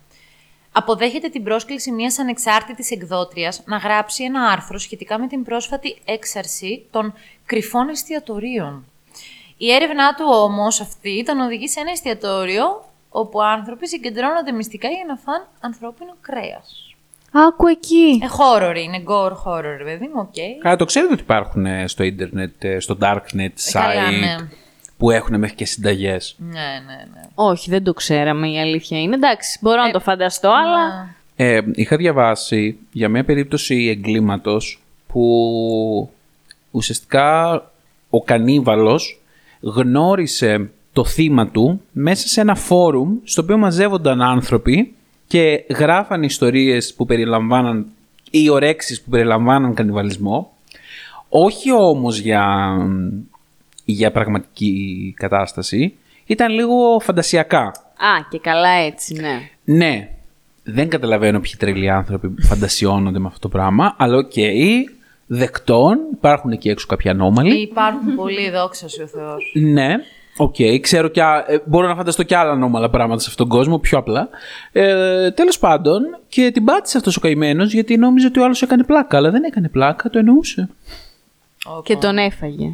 [0.71, 6.85] αποδέχεται την πρόσκληση μιας ανεξάρτητης εκδότριας να γράψει ένα άρθρο σχετικά με την πρόσφατη έξαρση
[6.91, 7.13] των
[7.45, 8.85] κρυφών εστιατορίων.
[9.57, 15.05] Η έρευνά του όμως αυτή τον οδηγεί σε ένα εστιατόριο όπου άνθρωποι συγκεντρώνονται μυστικά για
[15.07, 16.86] να φαν ανθρώπινο κρέας.
[17.47, 18.19] Άκου εκεί.
[18.23, 20.61] Ε, horror είναι, gore horror, παιδί μου, οκ.
[20.61, 24.35] Καλά, το ξέρετε ότι υπάρχουν ε, στο ίντερνετ, ε, στο darknet site καλά, ναι.
[24.97, 26.35] που έχουν μέχρι και συνταγές.
[26.37, 26.51] Ναι,
[26.85, 27.21] ναι, ναι.
[27.35, 29.15] Όχι, δεν το ξέραμε η αλήθεια είναι.
[29.15, 31.15] Εντάξει, μπορώ να το φανταστώ, αλλά.
[31.35, 36.09] Ε, είχα διαβάσει για μια περίπτωση εγκλήματος που
[36.71, 37.55] ουσιαστικά
[38.09, 39.21] ο κανίβαλος
[39.59, 44.95] γνώρισε το θύμα του μέσα σε ένα φόρουμ στο οποίο μαζεύονταν άνθρωποι
[45.27, 47.85] και γράφαν ιστορίες που περιλαμβάναν
[48.31, 50.51] ή ορέξεις που περιλαμβάναν κανιβαλισμό.
[51.29, 52.77] Όχι όμως για,
[53.85, 55.93] για πραγματική κατάσταση.
[56.25, 57.65] Ήταν λίγο φαντασιακά.
[57.97, 59.49] Α, και καλά έτσι, ναι.
[59.63, 60.09] ναι,
[60.63, 64.33] δεν καταλαβαίνω ποιοι τρελοί άνθρωποι φαντασιώνονται με αυτό το πράγμα, αλλά οκ,
[65.27, 67.61] δεκτών, υπάρχουν εκεί έξω κάποιοι ανώμαλοι.
[67.61, 69.51] Υπάρχουν πολλοί, δόξα σου ο Θεός.
[69.53, 69.95] Ναι,
[70.37, 73.57] Οκ, ξέρω και, α- ε, μπορώ να φανταστώ και άλλα ανώμαλα πράγματα σε αυτόν τον
[73.57, 74.29] κόσμο, πιο απλά.
[74.71, 78.83] Ε, Τέλος πάντων, και την πάτησε αυτός ο καημένος γιατί νόμιζε ότι ο άλλος έκανε
[78.83, 80.69] πλάκα, αλλά δεν έκανε πλάκα, το εννοούσε.
[81.83, 82.65] Και τον έφαγε.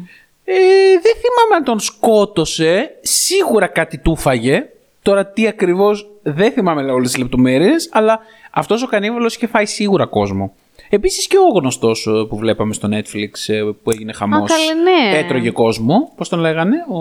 [0.44, 0.54] Ε,
[1.02, 2.90] δεν θυμάμαι αν τον σκότωσε.
[3.00, 4.66] Σίγουρα κάτι του φάγε.
[5.02, 8.18] Τώρα τι ακριβώς δεν θυμάμαι όλες τις λεπτομέρειες, αλλά
[8.50, 10.54] αυτός ο κανίβαλος είχε φάει σίγουρα κόσμο.
[10.88, 14.50] Επίσης και ο γνωστός που βλέπαμε στο Netflix ε, που έγινε χαμός.
[14.50, 15.18] Α, καλέ, ναι.
[15.18, 16.12] Έτρωγε κόσμο.
[16.16, 16.98] Πώς τον λέγανε, ο...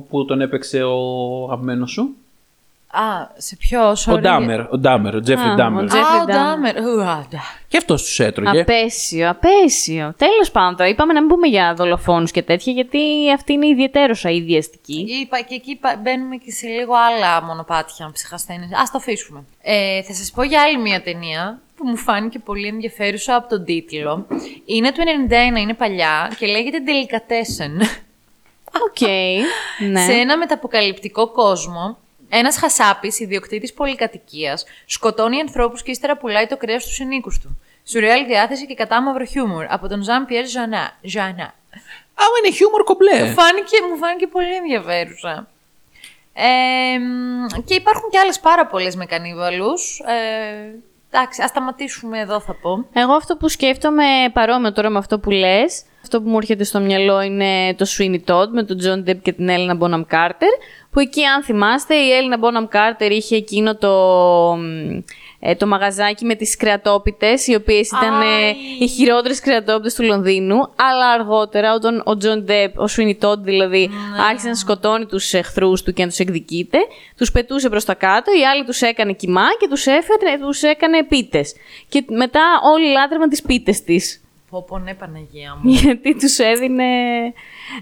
[0.00, 0.98] που τον έπαιξε ο
[1.44, 2.14] αγαπημένος σου;
[2.92, 4.12] Α, σε ποιο, sorry.
[4.12, 5.82] Ο Ντάμερ, ο Ντάμερ, ο Τζέφρι Α, Ντάμερ.
[5.82, 6.32] ο Τζε- Α, ο Jeffrey Dahmer.
[6.34, 6.76] Ντάμερ.
[6.76, 7.38] Ου, α, ντα.
[7.68, 8.60] Και αυτός τους έτρωγε.
[8.60, 10.14] Απέσιο, απέσιο.
[10.16, 12.98] Τέλος πάντων, τώρα είπαμε να μην πούμε για δολοφόνους και τέτοια, γιατί
[13.34, 15.06] αυτή είναι ιδιαιτέρως αηδιαστική.
[15.22, 18.70] Είπα και εκεί πα- μπαίνουμε και σε λίγο άλλα μονοπάτια ψυχασθένειες.
[18.82, 19.44] Ας το αφήσουμε.
[19.62, 23.64] Ε, θα σας πω για άλλη μια ταινία που μου φάνηκε πολύ ενδιαφέρουσα από τον
[23.64, 24.26] τίτλο.
[24.64, 25.02] Είναι του
[25.54, 27.86] 91, είναι παλιά και λέγεται Delicatessen.
[28.86, 29.08] OK.
[29.90, 30.00] ναι.
[30.00, 36.82] Σε ένα μεταποκαλυπτικό κόσμο, ένας χασάπης, ιδιοκτήτης πολυκατοικίας, σκοτώνει ανθρώπους και ύστερα πουλάει το κρέας
[36.82, 37.58] στους ενοίκους του.
[37.84, 40.98] Σουρεάλ διάθεση και κατάμαυρο χιούμορ από τον Ζαν Πιέρ Ζενέ.
[41.02, 41.54] Ζενέ.
[42.14, 43.10] Άμα είναι χιούμορ κομπλέ.
[43.10, 45.48] Φάνηκε, μου φάνηκε πολύ ενδιαφέρουσα.
[46.32, 49.98] Ε, μ, και υπάρχουν και άλλες πάρα πολλές με κανίβαλους.
[49.98, 50.74] Ε,
[51.10, 52.86] εντάξει, ας σταματήσουμε εδώ θα πω.
[52.92, 56.80] Εγώ αυτό που σκέφτομαι παρόμοιο τώρα με αυτό που λες, αυτό που μου έρχεται στο
[56.80, 60.52] μυαλό είναι το Sweeney Todd με τον John Depp και την Έλληνα Bonham Carter,
[60.90, 63.90] που εκεί αν θυμάστε η Έλληνα Bonham Carter είχε εκείνο το,
[64.56, 64.98] μ,
[65.40, 68.54] ε, το μαγαζάκι με τις κρεατόπιτες, οι οποίες ήταν ε, Άι.
[68.80, 73.90] οι χειρότερες κρεατόπιτες του Λονδίνου, αλλά αργότερα όταν ο John Depp, ο Sweeney Todd δηλαδή,
[74.28, 76.78] άρχισε να σκοτώνει τους εχθρούς του και να τους εκδικείται,
[77.16, 81.04] τους πετούσε προς τα κάτω, οι άλλοι τους έκανε κοιμά και τους, έφερε, τους έκανε
[81.04, 81.54] πίτες.
[81.88, 82.42] Και μετά
[82.74, 84.22] όλοι λάτρευαν τις πίτες της.
[84.50, 85.70] Πω πω ναι Παναγία μου.
[85.70, 86.84] Γιατί τους έδινε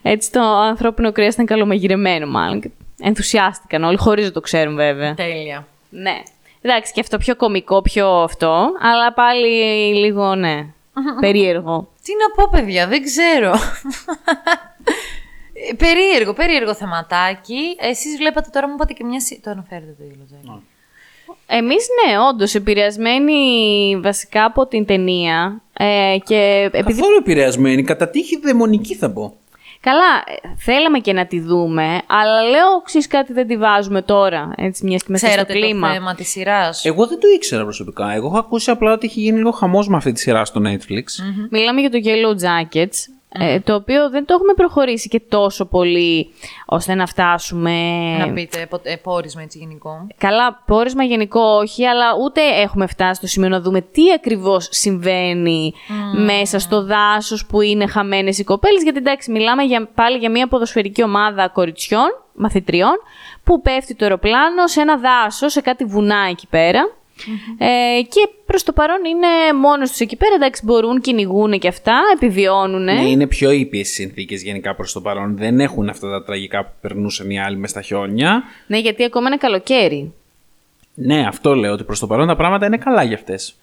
[0.03, 2.61] έτσι το ανθρώπινο κρέας ήταν καλομαγειρεμένο μάλλον.
[2.61, 5.14] Και Ενθουσιάστηκαν όλοι, χωρίς να το ξέρουν βέβαια.
[5.14, 5.66] Τέλεια.
[5.90, 6.23] Ναι.
[6.70, 9.46] Εντάξει, και αυτό πιο κωμικό, πιο αυτό, αλλά πάλι
[9.94, 10.66] λίγο, ναι,
[11.20, 11.88] περίεργο.
[12.02, 13.52] Τι να πω παιδιά, δεν ξέρω.
[15.70, 17.76] Ε, περίεργο, περίεργο θεματάκι.
[17.81, 19.20] Εσείς βλέπατε τώρα μου είπατε και μια...
[19.20, 20.61] συ- Το αναφέρετε το Yellow
[21.46, 23.40] Εμείς, ναι, όντως, επηρεασμένοι
[24.02, 29.37] βασικά από την ταινία ε, και επειδή Καθόλου επηρεασμένη, κατά τύχη δαιμονική θα πω.
[29.81, 34.53] Καλά, ε, θέλαμε και να τη δούμε, αλλά λέω, ξέρεις κάτι, δεν τη βάζουμε τώρα,
[34.57, 35.88] έτσι, μιας και μέσα στο Ξέρατε κλίμα.
[35.88, 36.85] το θέμα της σειράς.
[36.85, 38.12] Εγώ δεν το ήξερα προσωπικά.
[38.12, 41.05] Εγώ έχω ακούσει απλά ότι έχει γίνει λίγο χαμός με αυτή τη σειρά στο Netflix.
[41.51, 42.97] Μιλάμε για το Yellow Jackets,
[43.33, 46.33] ε, το οποίο δεν το έχουμε προχωρήσει και τόσο πολύ
[46.67, 47.73] ώστε να φτάσουμε...
[48.19, 50.07] Να πείτε πο- ε, πόρισμα έτσι γενικό.
[50.19, 55.73] Καλά, πόρισμα γενικό όχι, αλλά ούτε έχουμε φτάσει στο σημείο να δούμε τι ακριβώς συμβαίνει
[56.25, 60.49] μέσα στο δάσος που είναι χαμένες οι κοπέλες, γιατί εντάξει, μιλάμε για, πάλι για μια
[60.49, 62.97] ποδοσφαιρική ομάδα κοριτσιών, μαθητριών,
[63.45, 66.98] που πέφτει το αεροπλάνο σε ένα δάσος, σε κάτι βουνά εκεί πέρα.
[67.59, 72.00] Ε, και προς το παρόν είναι μόνος τους εκεί πέρα, εντάξει μπορούν, κυνηγούν και αυτά,
[72.14, 72.85] επιβιώνουν.
[72.85, 75.37] Ναι, είναι πιο ήπιες οι συνθήκες γενικά προς το παρόν.
[75.37, 78.42] Δεν έχουν αυτά τα τραγικά που περνούσαν οι άλλοι μες στα χιόνια.
[78.66, 80.12] Ναι, γιατί ακόμα είναι καλοκαίρι.
[80.94, 83.54] Ναι, αυτό λέω ότι προς το παρόν τα πράγματα είναι καλά για αυτές.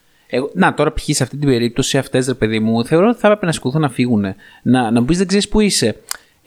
[0.53, 1.03] Να, τώρα π.χ.
[1.03, 3.89] σε αυτή την περίπτωση, αυτές ρε παιδί μου, θεωρώ ότι θα έπρεπε να σηκωθούν να
[3.89, 4.25] φύγουν.
[4.61, 5.95] Να, να μου πεις δεν ξέρεις που είσαι.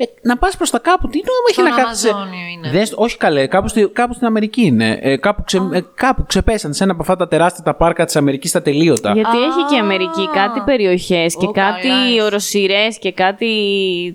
[0.01, 1.09] Ε, να πας προς τα κάπου.
[1.09, 2.71] Τι νόημα έχει Στον να κάθεσαι; Αμαζόνιο είναι.
[2.71, 4.99] Δες, όχι καλέ, κάπου, στη, κάπου στην Αμερική είναι.
[5.03, 8.17] Ε, κάπου, ξε, ε, κάπου ξεπέσαν σε ένα από αυτά τα τεράστια τα πάρκα της
[8.17, 9.13] Αμερικής τα τελείωτα.
[9.13, 12.23] Γιατί έχει και η Αμερική κάτι περιοχές και Ω, κάτι καλά, έχεις.
[12.23, 13.53] οροσυρές και κάτι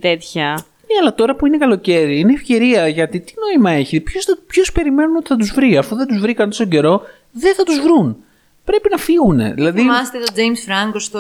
[0.02, 0.50] τέτοια.
[0.88, 4.04] Ναι, αλλά τώρα που είναι καλοκαίρι, είναι ευκαιρία γιατί τι νόημα έχει;
[4.48, 7.80] Ποιος περιμένουν ότι θα τους βρει, αφού δεν τους βρήκαν τόσο καιρό, δεν θα τους
[7.80, 8.18] βρουν.
[8.64, 9.54] Πρέπει να φύγουν.
[9.54, 11.20] Δηλαδή, Θυμάστε τον James Franco στο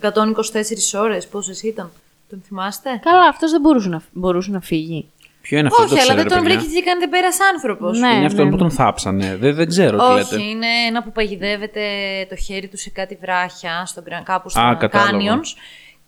[0.00, 1.90] 124 ώρες, πόσες ήταν;
[2.30, 5.08] Τον θυμάστε; Καλά, αυτός δεν μπορούσε να, μπορούσε να φύγει.
[5.42, 6.58] ποιο είναι αυτό Όχι, το αλλά ξέρω, δεν τον ρε παιδιά.
[6.60, 7.98] βρήκε και κάνετε πέρας άνθρωπος.
[7.98, 8.08] Ναι.
[8.14, 9.36] Είναι αυτό που τον θάψανε.
[9.36, 10.42] Δεν, δεν ξέρω τι Όχι, λέτε.
[10.42, 11.80] είναι ένα που παγιδεύεται
[12.28, 15.18] το χέρι του σε κάτι βράχια, στο, gra- κάπου στο Α, κατάλαβα.
[15.18, 15.46] Canyons.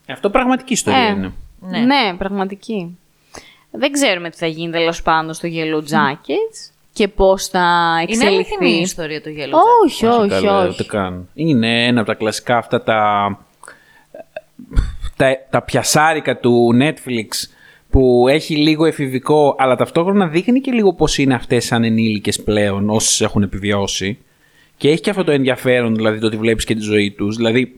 [0.09, 1.33] Αυτό πραγματική ιστορία Ε, είναι.
[1.61, 1.79] Ναι.
[1.79, 2.15] ναι.
[2.19, 2.99] πραγματική.
[3.71, 7.59] Δεν ξέρουμε τι θα γίνει τέλος πάντων στο Yellow Jackets και πώς θα
[8.03, 8.35] Είναι εξελιχθεί.
[8.55, 9.85] αληθινή η ιστορία του Yellowjackets.
[9.85, 10.69] Όχι, όχι, Καλά, όχι.
[10.69, 11.29] ούτε καν.
[11.35, 13.29] Είναι ένα από τα κλασικά αυτά τα,
[15.19, 17.49] τα, τα πιασάρικα του Netflix
[17.91, 22.91] που έχει λίγο εφηβικό, αλλά ταυτόχρονα δείχνει και λίγο πώς είναι αυτές σαν ενήλικες πλέον,
[22.91, 24.19] όσες έχουν επιβιώσει.
[24.77, 27.37] Και έχει και αυτό το ενδιαφέρον, δηλαδή το ότι βλέπεις και τη ζωή τους.
[27.37, 27.73] Δηλαδή,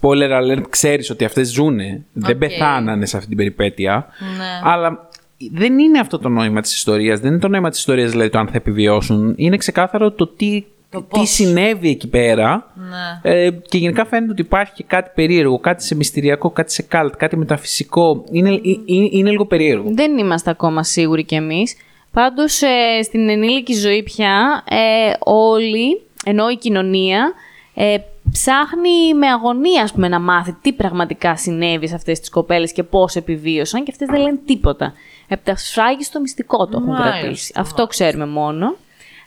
[0.00, 2.38] spoiler alert, ξέρεις ότι αυτές ζουνε, δεν Οκ.
[2.38, 4.06] πεθάνανε σε αυτή την περιπέτεια.
[4.36, 4.70] Ναι.
[4.70, 5.08] Αλλά
[5.52, 7.20] δεν είναι αυτό το νόημα της ιστορίας.
[7.20, 9.34] Δεν είναι το νόημα της ιστορίας, δηλαδή το αν θα επιβιώσουν.
[9.36, 11.30] Είναι ξεκάθαρο το τι Το τι πώς.
[11.30, 12.72] συνέβη εκεί πέρα.
[12.90, 13.30] Ναι.
[13.32, 17.14] Ε, και γενικά φαίνεται ότι υπάρχει και κάτι περίεργο, κάτι σε μυστηριακό, κάτι σε καλτ,
[17.16, 18.24] κάτι μεταφυσικό.
[18.30, 19.90] Είναι, ε, είναι, είναι λίγο περίεργο.
[19.92, 21.76] Δεν είμαστε ακόμα σίγουροι κι εμείς.
[22.12, 27.32] Πάντως, ε, στην ενήλικη ζωή πια, ε, όλοι, ενώ η κοινωνία,
[27.74, 27.96] ε,
[28.32, 32.82] ψάχνει με αγωνία, ας πούμε, να μάθει τι πραγματικά συνέβη σε αυτές τις κοπέλες και
[32.82, 34.92] πώς επιβίωσαν και αυτές δεν λένε τίποτα.
[35.28, 37.52] Από τα σφράγγι στο μυστικό το έχουν Μάλιστα, κρατήσει.
[37.56, 38.74] Αυτό ξέρουμε μόνο.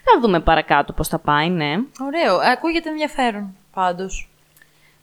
[0.04, 1.74] Θα δούμε παρακάτω πώς θα πάει, ναι.
[2.06, 2.36] Ωραίο.
[2.52, 4.28] Ακούγεται ενδιαφέρον πάντως.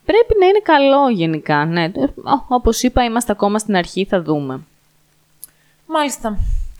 [0.05, 1.83] Πρέπει να είναι καλό γενικά, ναι.
[1.83, 4.59] Ε, ο- Όπως είπα, είμαστε ακόμα στην αρχή, θα δούμε.
[5.85, 6.37] Μάλιστα.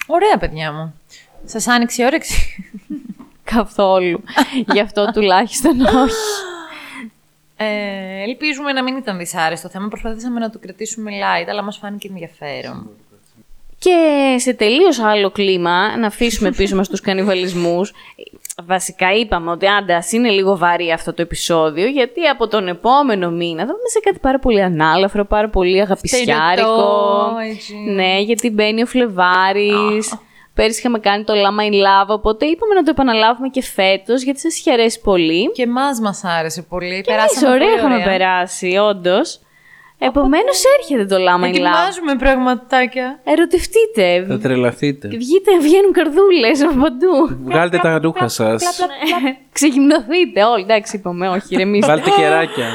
[0.08, 0.93] Ωραία, παιδιά μου.
[1.45, 2.63] Σας άνοιξε η όρεξη;
[3.53, 4.23] Καθόλου.
[4.73, 6.15] Γι' αυτό τουλάχιστον όχι.
[7.58, 9.88] Ε, ελπίζουμε να μην ήταν δυσάρεστο θέμα.
[9.88, 12.89] Προσπαθήσαμε να το κρατήσουμε light, αλλά μας φάνηκε ενδιαφέρον.
[13.80, 13.96] Και
[14.38, 17.94] σε τελείως άλλο κλίμα, να αφήσουμε πίσω μας τους κανιβαλισμούς.
[18.66, 23.30] Βασικά είπαμε ότι άντε ας είναι λίγο βαρύ αυτό το επεισόδιο, γιατί από τον επόμενο
[23.30, 26.36] μήνα θα δούμε σε κάτι πάρα πολύ ανάλαφρο, πάρα πολύ αγαπησιάρικο.
[26.52, 27.76] Στερετό, έτσι.
[27.76, 30.20] Ναι, γιατί μπαίνει ο Φλεβάρης.
[30.54, 34.40] Πέρυσι είχαμε κάνει το Lama in Love, οπότε είπαμε να το επαναλάβουμε και φέτος, γιατί
[34.40, 35.52] σας είχε αρέσει πολύ.
[35.52, 37.02] Και εμάς μας άρεσε πολύ.
[37.02, 39.40] Και εμείς Περάσαμε ωραία πολύ είχαμε περάσει, όντως.
[39.99, 41.49] Επομένως έρχεται το Lama in Love.
[41.49, 43.19] Ετοιμάζουμε πραγματάκια.
[43.23, 44.25] Ερωτευτείτε.
[44.27, 45.07] Θα τρελαθείτε.
[45.07, 47.38] Βγείτε, βγαίνουν καρδούλες από παντού.
[47.43, 48.63] Βγάλτε τα ρούχα σας.
[49.51, 50.63] Ξεγυμνοθείτε όλοι.
[50.63, 51.91] Εντάξει, είπαμε, όχι, ηρεμήστε.
[51.91, 52.67] Βάλτε κεράκια.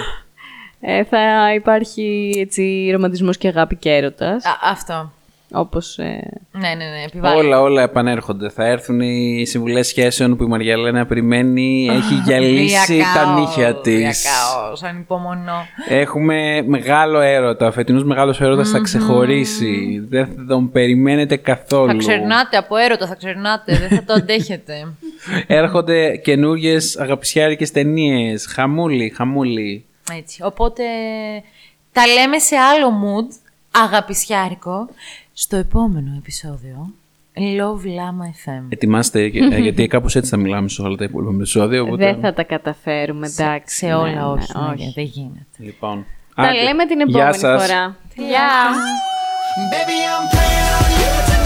[0.80, 4.44] ε, θα υπάρχει έτσι ρομαντισμός και αγάπη και έρωτας.
[4.44, 5.12] Α, αυτό.
[5.52, 5.98] Όπως...
[5.98, 6.42] Ε...
[6.50, 7.02] Ναι, ναι, ναι.
[7.06, 7.38] Επιβάλλει.
[7.38, 8.48] όλα, όλα επανέρχονται.
[8.48, 11.88] Θα έρθουν οι συμβουλές σχέσεων που η Μαριαλένα περιμένει.
[11.90, 13.96] Έχει γυαλίσει τα νύχια της.
[13.96, 15.66] Διακάως, ανυπομονώ.
[15.88, 17.66] Έχουμε μεγάλο έρωτα.
[17.66, 20.04] Ο φετινός μεγάλος έρωτας θα ξεχωρίσει.
[20.08, 21.90] Δεν θα τον περιμένετε καθόλου.
[21.90, 23.76] Θα ξερνάτε από έρωτα, θα ξερνάτε.
[23.76, 24.94] δεν θα το αντέχετε.
[25.46, 28.46] Έρχονται καινούριε αγαπησιάρικες ταινίες.
[28.46, 29.84] Χαμούλη, χαμούλη.
[30.18, 30.42] Έτσι.
[30.42, 30.82] Οπότε
[31.92, 33.34] τα λέμε σε άλλο mood,
[33.70, 34.88] αγαπησιάρικο,
[35.32, 36.92] στο επόμενο επεισόδιο.
[37.34, 38.62] Love Lama FM.
[38.68, 41.82] Ετοιμάστε, ε, γιατί κάπως έτσι θα μιλάμε σε όλα τα υπόλοιπα επεισόδια.
[41.82, 42.04] Οπότε...
[42.04, 43.76] Δεν θα τα καταφέρουμε, εντάξει.
[43.76, 45.56] σε όλα ναι, ναι, όχι, Μαρία, δεν γίνεται.
[45.58, 46.06] Λοιπόν.
[46.34, 46.62] Τα άντε.
[46.62, 47.66] λέμε την Γεια επόμενη σας.
[47.66, 47.96] φορά.
[48.14, 48.50] Γεια!
[49.72, 49.98] Baby,
[51.36, 51.41] I'm